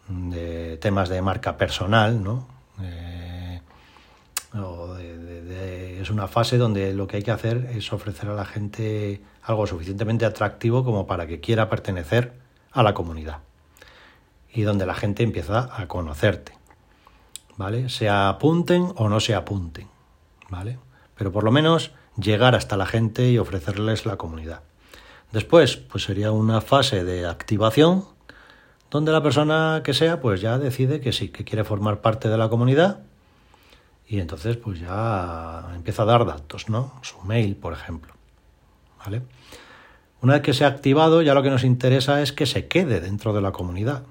de 0.08 0.76
temas 0.78 1.08
de 1.08 1.22
marca 1.22 1.56
personal, 1.56 2.22
¿no? 2.22 2.46
Eh, 2.82 3.60
es 6.04 6.10
una 6.10 6.28
fase 6.28 6.58
donde 6.58 6.92
lo 6.92 7.06
que 7.06 7.16
hay 7.16 7.22
que 7.22 7.30
hacer 7.30 7.70
es 7.74 7.90
ofrecer 7.92 8.28
a 8.28 8.34
la 8.34 8.44
gente 8.44 9.22
algo 9.42 9.66
suficientemente 9.66 10.26
atractivo 10.26 10.84
como 10.84 11.06
para 11.06 11.26
que 11.26 11.40
quiera 11.40 11.70
pertenecer 11.70 12.34
a 12.72 12.82
la 12.82 12.92
comunidad 12.92 13.38
y 14.52 14.62
donde 14.62 14.84
la 14.84 14.94
gente 14.94 15.22
empieza 15.22 15.70
a 15.74 15.88
conocerte, 15.88 16.52
¿vale? 17.56 17.88
Se 17.88 18.10
apunten 18.10 18.92
o 18.96 19.08
no 19.08 19.18
se 19.18 19.34
apunten, 19.34 19.88
¿vale? 20.50 20.78
Pero 21.16 21.32
por 21.32 21.42
lo 21.42 21.50
menos 21.50 21.92
llegar 22.18 22.54
hasta 22.54 22.76
la 22.76 22.86
gente 22.86 23.30
y 23.30 23.38
ofrecerles 23.38 24.04
la 24.04 24.16
comunidad. 24.16 24.60
Después, 25.32 25.78
pues 25.78 26.04
sería 26.04 26.32
una 26.32 26.60
fase 26.60 27.02
de 27.02 27.26
activación 27.26 28.04
donde 28.90 29.10
la 29.10 29.22
persona 29.22 29.80
que 29.82 29.94
sea 29.94 30.20
pues 30.20 30.42
ya 30.42 30.58
decide 30.58 31.00
que 31.00 31.12
sí, 31.12 31.30
que 31.30 31.44
quiere 31.44 31.64
formar 31.64 32.02
parte 32.02 32.28
de 32.28 32.36
la 32.36 32.50
comunidad 32.50 33.00
y 34.06 34.20
entonces 34.20 34.56
pues 34.56 34.80
ya 34.80 35.70
empieza 35.74 36.02
a 36.02 36.06
dar 36.06 36.26
datos, 36.26 36.68
¿no? 36.68 36.92
Su 37.02 37.20
mail, 37.22 37.56
por 37.56 37.72
ejemplo. 37.72 38.14
¿Vale? 39.04 39.22
Una 40.20 40.34
vez 40.34 40.42
que 40.42 40.54
se 40.54 40.64
ha 40.64 40.68
activado, 40.68 41.22
ya 41.22 41.34
lo 41.34 41.42
que 41.42 41.50
nos 41.50 41.64
interesa 41.64 42.22
es 42.22 42.32
que 42.32 42.46
se 42.46 42.66
quede 42.66 43.00
dentro 43.00 43.32
de 43.32 43.40
la 43.40 43.52
comunidad. 43.52 44.04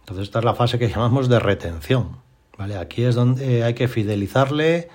Entonces 0.00 0.24
esta 0.24 0.40
es 0.40 0.44
la 0.44 0.54
fase 0.54 0.78
que 0.78 0.88
llamamos 0.94 1.28
de 1.28 1.38
retención. 1.38 2.18
¿Vale? 2.58 2.76
Aquí 2.76 3.04
es 3.04 3.14
donde 3.14 3.64
hay 3.64 3.74
que 3.74 3.88
fidelizarle 3.88 4.88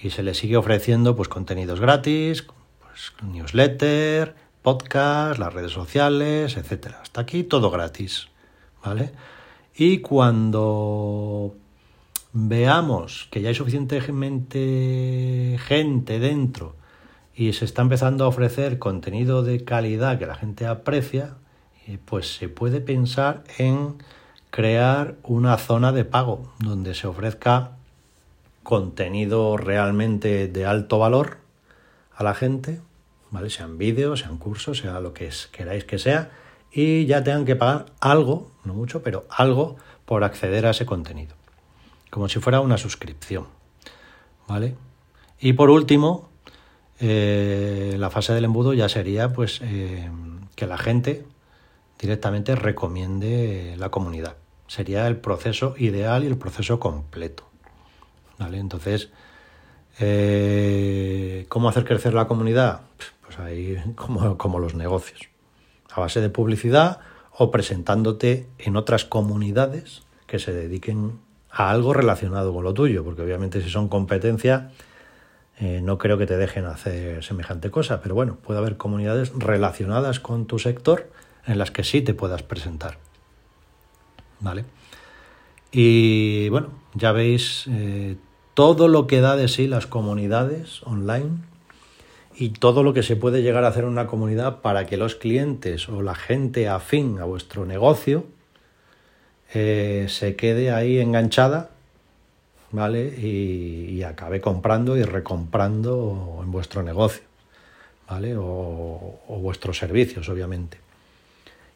y 0.00 0.10
se 0.10 0.22
le 0.22 0.34
sigue 0.34 0.56
ofreciendo 0.56 1.14
pues 1.14 1.28
contenidos 1.28 1.78
gratis, 1.78 2.46
pues 2.80 3.12
newsletter, 3.22 4.34
podcast, 4.62 5.38
las 5.38 5.52
redes 5.52 5.72
sociales, 5.72 6.56
etcétera. 6.56 7.00
Hasta 7.02 7.20
aquí 7.20 7.44
todo 7.44 7.70
gratis. 7.70 8.28
¿vale? 8.84 9.12
Y 9.74 9.98
cuando 9.98 11.54
veamos 12.32 13.28
que 13.30 13.42
ya 13.42 13.48
hay 13.48 13.54
suficientemente 13.54 15.58
gente 15.66 16.18
dentro 16.18 16.76
y 17.34 17.52
se 17.52 17.64
está 17.64 17.82
empezando 17.82 18.24
a 18.24 18.28
ofrecer 18.28 18.78
contenido 18.78 19.42
de 19.42 19.64
calidad 19.64 20.18
que 20.18 20.26
la 20.26 20.34
gente 20.34 20.66
aprecia, 20.66 21.36
eh, 21.86 21.98
pues 22.04 22.36
se 22.36 22.48
puede 22.48 22.80
pensar 22.80 23.44
en 23.58 23.96
crear 24.50 25.16
una 25.22 25.56
zona 25.56 25.92
de 25.92 26.04
pago 26.04 26.52
donde 26.58 26.94
se 26.94 27.06
ofrezca 27.06 27.72
contenido 28.62 29.56
realmente 29.56 30.48
de 30.48 30.66
alto 30.66 30.98
valor 30.98 31.38
a 32.14 32.22
la 32.22 32.34
gente, 32.34 32.80
¿vale? 33.30 33.50
Sean 33.50 33.78
vídeos, 33.78 34.20
sean 34.20 34.38
cursos, 34.38 34.78
sea 34.78 35.00
lo 35.00 35.14
que 35.14 35.30
queráis 35.50 35.84
que 35.84 35.98
sea, 35.98 36.30
y 36.70 37.06
ya 37.06 37.24
tengan 37.24 37.44
que 37.44 37.56
pagar 37.56 37.86
algo, 38.00 38.52
no 38.64 38.74
mucho, 38.74 39.02
pero 39.02 39.26
algo 39.30 39.76
por 40.04 40.22
acceder 40.22 40.66
a 40.66 40.70
ese 40.70 40.86
contenido, 40.86 41.34
como 42.12 42.28
si 42.28 42.40
fuera 42.40 42.60
una 42.60 42.76
suscripción. 42.76 43.46
¿Vale? 44.46 44.76
Y 45.40 45.54
por 45.54 45.70
último, 45.70 46.28
eh, 47.00 47.96
la 47.98 48.10
fase 48.10 48.34
del 48.34 48.44
embudo 48.44 48.74
ya 48.74 48.90
sería 48.90 49.32
pues 49.32 49.60
eh, 49.62 50.10
que 50.54 50.66
la 50.66 50.76
gente 50.76 51.24
directamente 51.98 52.54
recomiende 52.54 53.76
la 53.78 53.88
comunidad. 53.88 54.36
Sería 54.66 55.06
el 55.06 55.16
proceso 55.16 55.74
ideal 55.78 56.22
y 56.22 56.26
el 56.26 56.36
proceso 56.36 56.78
completo. 56.78 57.48
¿Vale? 58.38 58.58
Entonces, 58.58 59.08
eh, 59.98 61.46
¿cómo 61.48 61.70
hacer 61.70 61.86
crecer 61.86 62.12
la 62.12 62.26
comunidad? 62.26 62.82
Pues 63.24 63.38
ahí 63.38 63.82
como, 63.96 64.36
como 64.36 64.58
los 64.58 64.74
negocios 64.74 65.30
a 65.94 66.00
base 66.00 66.20
de 66.20 66.28
publicidad 66.28 67.00
o 67.30 67.50
presentándote 67.50 68.48
en 68.58 68.76
otras 68.76 69.06
comunidades 69.06 70.02
que 70.26 70.38
se 70.38 70.52
dediquen 70.52 71.18
a 71.52 71.70
algo 71.70 71.92
relacionado 71.92 72.52
con 72.52 72.64
lo 72.64 72.72
tuyo, 72.72 73.04
porque 73.04 73.22
obviamente 73.22 73.60
si 73.60 73.68
son 73.68 73.88
competencia, 73.88 74.70
eh, 75.60 75.80
no 75.82 75.98
creo 75.98 76.16
que 76.16 76.26
te 76.26 76.38
dejen 76.38 76.64
hacer 76.64 77.22
semejante 77.22 77.70
cosa, 77.70 78.00
pero 78.00 78.14
bueno, 78.14 78.36
puede 78.36 78.58
haber 78.58 78.78
comunidades 78.78 79.32
relacionadas 79.36 80.18
con 80.18 80.46
tu 80.46 80.58
sector 80.58 81.10
en 81.46 81.58
las 81.58 81.70
que 81.70 81.84
sí 81.84 82.00
te 82.00 82.14
puedas 82.14 82.42
presentar. 82.42 82.98
¿Vale? 84.40 84.64
Y 85.70 86.48
bueno, 86.48 86.68
ya 86.94 87.12
veis 87.12 87.66
eh, 87.68 88.16
todo 88.54 88.88
lo 88.88 89.06
que 89.06 89.20
da 89.20 89.36
de 89.36 89.48
sí 89.48 89.66
las 89.66 89.86
comunidades 89.86 90.82
online 90.84 91.30
y 92.34 92.50
todo 92.50 92.82
lo 92.82 92.94
que 92.94 93.02
se 93.02 93.16
puede 93.16 93.42
llegar 93.42 93.64
a 93.64 93.68
hacer 93.68 93.84
en 93.84 93.90
una 93.90 94.06
comunidad 94.06 94.62
para 94.62 94.86
que 94.86 94.96
los 94.96 95.14
clientes 95.14 95.88
o 95.88 96.02
la 96.02 96.14
gente 96.14 96.68
afín 96.68 97.18
a 97.18 97.24
vuestro 97.24 97.66
negocio 97.66 98.24
eh, 99.54 100.06
se 100.08 100.36
quede 100.36 100.72
ahí 100.72 100.98
enganchada, 100.98 101.70
¿vale? 102.70 103.06
Y, 103.06 104.02
acabe 104.02 104.40
comprando 104.40 104.96
y 104.96 105.04
recomprando 105.04 106.40
en 106.42 106.50
vuestro 106.50 106.82
negocio, 106.82 107.22
¿vale? 108.08 108.36
O, 108.36 109.20
o 109.28 109.38
vuestros 109.38 109.78
servicios, 109.78 110.28
obviamente. 110.28 110.78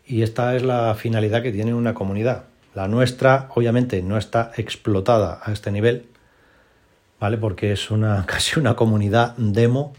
Y 0.06 0.22
esta 0.22 0.56
es 0.56 0.62
la 0.62 0.94
finalidad 0.94 1.42
que 1.42 1.52
tiene 1.52 1.74
una 1.74 1.94
comunidad. 1.94 2.44
La 2.74 2.88
nuestra, 2.88 3.48
obviamente, 3.54 4.02
no 4.02 4.18
está 4.18 4.52
explotada 4.56 5.40
a 5.42 5.52
este 5.52 5.70
nivel, 5.70 6.06
¿vale? 7.20 7.38
Porque 7.38 7.72
es 7.72 7.90
una 7.90 8.26
casi 8.26 8.58
una 8.58 8.74
comunidad 8.74 9.34
demo 9.36 9.94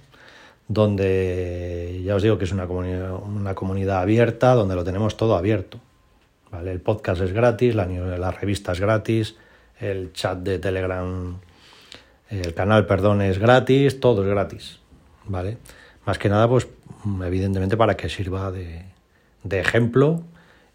donde 0.68 2.02
ya 2.04 2.16
os 2.16 2.24
digo 2.24 2.38
que 2.38 2.44
es 2.44 2.52
una 2.52 2.68
comunidad, 2.68 3.13
una 3.13 3.56
comunidad 3.56 4.02
abierta, 4.02 4.54
donde 4.54 4.76
lo 4.76 4.84
tenemos 4.84 5.16
todo 5.16 5.36
abierto. 5.36 5.80
¿Vale? 6.51 6.71
El 6.71 6.81
podcast 6.81 7.21
es 7.21 7.33
gratis, 7.33 7.75
la, 7.75 7.86
la 7.86 8.31
revista 8.31 8.71
es 8.71 8.79
gratis, 8.79 9.36
el 9.79 10.13
chat 10.13 10.39
de 10.39 10.60
Telegram, 10.60 11.39
el 12.29 12.53
canal, 12.53 12.86
perdón, 12.86 13.21
es 13.21 13.39
gratis, 13.39 13.99
todo 13.99 14.23
es 14.23 14.29
gratis. 14.29 14.79
¿vale? 15.27 15.57
Más 16.05 16.17
que 16.17 16.29
nada, 16.29 16.47
pues 16.47 16.67
evidentemente 17.23 17.77
para 17.77 17.95
que 17.95 18.10
sirva 18.10 18.51
de, 18.51 18.83
de 19.43 19.60
ejemplo 19.60 20.23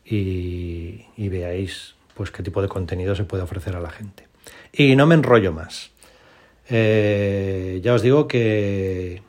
y, 0.04 1.06
y, 1.16 1.28
veáis 1.28 1.94
pues 2.14 2.30
qué 2.30 2.42
tipo 2.42 2.60
de 2.60 2.68
contenido 2.68 3.14
se 3.14 3.24
puede 3.24 3.42
ofrecer 3.42 3.76
a 3.76 3.80
la 3.80 3.90
gente. 3.90 4.28
Y 4.72 4.96
no 4.96 5.06
me 5.06 5.14
enrollo 5.14 5.52
más. 5.52 5.90
Eh, 6.68 7.80
ya 7.82 7.94
os 7.94 8.02
digo 8.02 8.28
que 8.28 9.22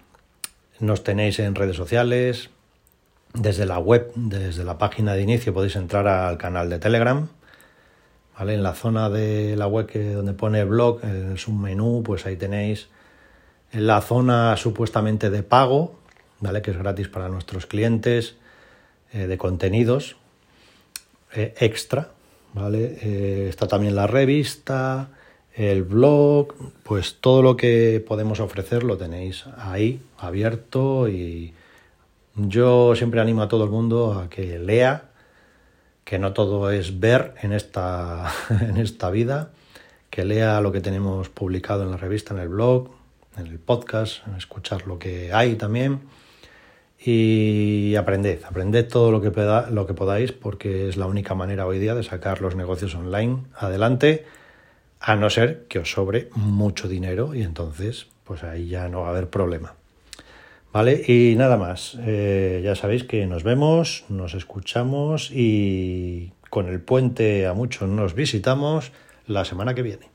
nos 0.79 1.03
tenéis 1.03 1.39
en 1.39 1.55
redes 1.55 1.75
sociales, 1.75 2.49
desde 3.33 3.65
la 3.65 3.79
web, 3.79 4.11
desde 4.15 4.63
la 4.63 4.77
página 4.77 5.13
de 5.13 5.21
inicio 5.21 5.53
podéis 5.53 5.75
entrar 5.75 6.07
al 6.07 6.37
canal 6.37 6.69
de 6.69 6.79
Telegram. 6.79 7.27
¿vale? 8.37 8.53
En 8.53 8.63
la 8.63 8.73
zona 8.73 9.09
de 9.09 9.55
la 9.55 9.67
web 9.67 9.87
que, 9.87 10.13
donde 10.13 10.33
pone 10.33 10.63
blog, 10.63 11.01
es 11.03 11.47
un 11.47 11.61
menú, 11.61 12.03
pues 12.05 12.25
ahí 12.25 12.37
tenéis 12.37 12.89
en 13.71 13.87
la 13.87 14.01
zona 14.01 14.55
supuestamente 14.55 15.29
de 15.29 15.43
pago, 15.43 15.95
¿vale? 16.39 16.61
que 16.61 16.71
es 16.71 16.77
gratis 16.77 17.07
para 17.07 17.29
nuestros 17.29 17.65
clientes, 17.65 18.35
eh, 19.13 19.27
de 19.27 19.37
contenidos 19.37 20.15
eh, 21.33 21.53
extra. 21.59 22.09
¿vale? 22.53 22.97
Eh, 23.01 23.47
está 23.49 23.67
también 23.67 23.95
la 23.95 24.05
revista, 24.05 25.09
el 25.55 25.83
blog, 25.83 26.53
pues 26.83 27.17
todo 27.19 27.41
lo 27.41 27.57
que 27.57 28.03
podemos 28.07 28.39
ofrecer 28.39 28.83
lo 28.83 28.97
tenéis 28.97 29.45
ahí 29.57 30.01
abierto 30.17 31.07
y 31.07 31.53
yo 32.35 32.95
siempre 32.95 33.21
animo 33.21 33.41
a 33.41 33.47
todo 33.47 33.63
el 33.63 33.69
mundo 33.69 34.13
a 34.13 34.29
que 34.29 34.59
lea, 34.59 35.09
que 36.03 36.19
no 36.19 36.33
todo 36.33 36.71
es 36.71 36.99
ver 36.99 37.35
en 37.41 37.53
esta, 37.53 38.31
en 38.49 38.77
esta 38.77 39.09
vida, 39.09 39.51
que 40.09 40.25
lea 40.25 40.61
lo 40.61 40.71
que 40.71 40.81
tenemos 40.81 41.29
publicado 41.29 41.83
en 41.83 41.91
la 41.91 41.97
revista, 41.97 42.33
en 42.33 42.39
el 42.39 42.49
blog, 42.49 42.89
en 43.37 43.47
el 43.47 43.59
podcast, 43.59 44.27
escuchar 44.37 44.87
lo 44.87 44.99
que 44.99 45.33
hay 45.33 45.55
también 45.55 46.01
y 47.05 47.95
aprended, 47.95 48.43
aprended 48.45 48.87
todo 48.87 49.11
lo 49.11 49.21
que, 49.21 49.31
lo 49.71 49.87
que 49.87 49.93
podáis 49.93 50.31
porque 50.31 50.87
es 50.87 50.95
la 50.95 51.07
única 51.07 51.35
manera 51.35 51.65
hoy 51.65 51.79
día 51.79 51.95
de 51.95 52.03
sacar 52.03 52.41
los 52.41 52.55
negocios 52.55 52.95
online 52.95 53.43
adelante 53.57 54.25
a 54.99 55.15
no 55.15 55.29
ser 55.29 55.65
que 55.67 55.79
os 55.79 55.91
sobre 55.91 56.29
mucho 56.35 56.87
dinero 56.87 57.35
y 57.35 57.41
entonces 57.41 58.07
pues 58.23 58.43
ahí 58.43 58.67
ya 58.67 58.87
no 58.87 59.01
va 59.01 59.07
a 59.07 59.09
haber 59.09 59.29
problema. 59.29 59.75
¿Vale? 60.73 61.03
Y 61.07 61.35
nada 61.35 61.55
más, 61.55 61.99
eh, 62.01 62.61
ya 62.63 62.73
sabéis 62.73 63.03
que 63.03 63.27
nos 63.27 63.43
vemos, 63.43 64.05
nos 64.09 64.33
escuchamos 64.33 65.29
y 65.31 66.31
con 66.49 66.67
el 66.67 66.81
puente 66.81 67.45
a 67.45 67.53
muchos 67.53 67.87
nos 67.87 68.15
visitamos 68.15 68.91
la 69.27 69.45
semana 69.45 69.75
que 69.75 69.83
viene. 69.83 70.12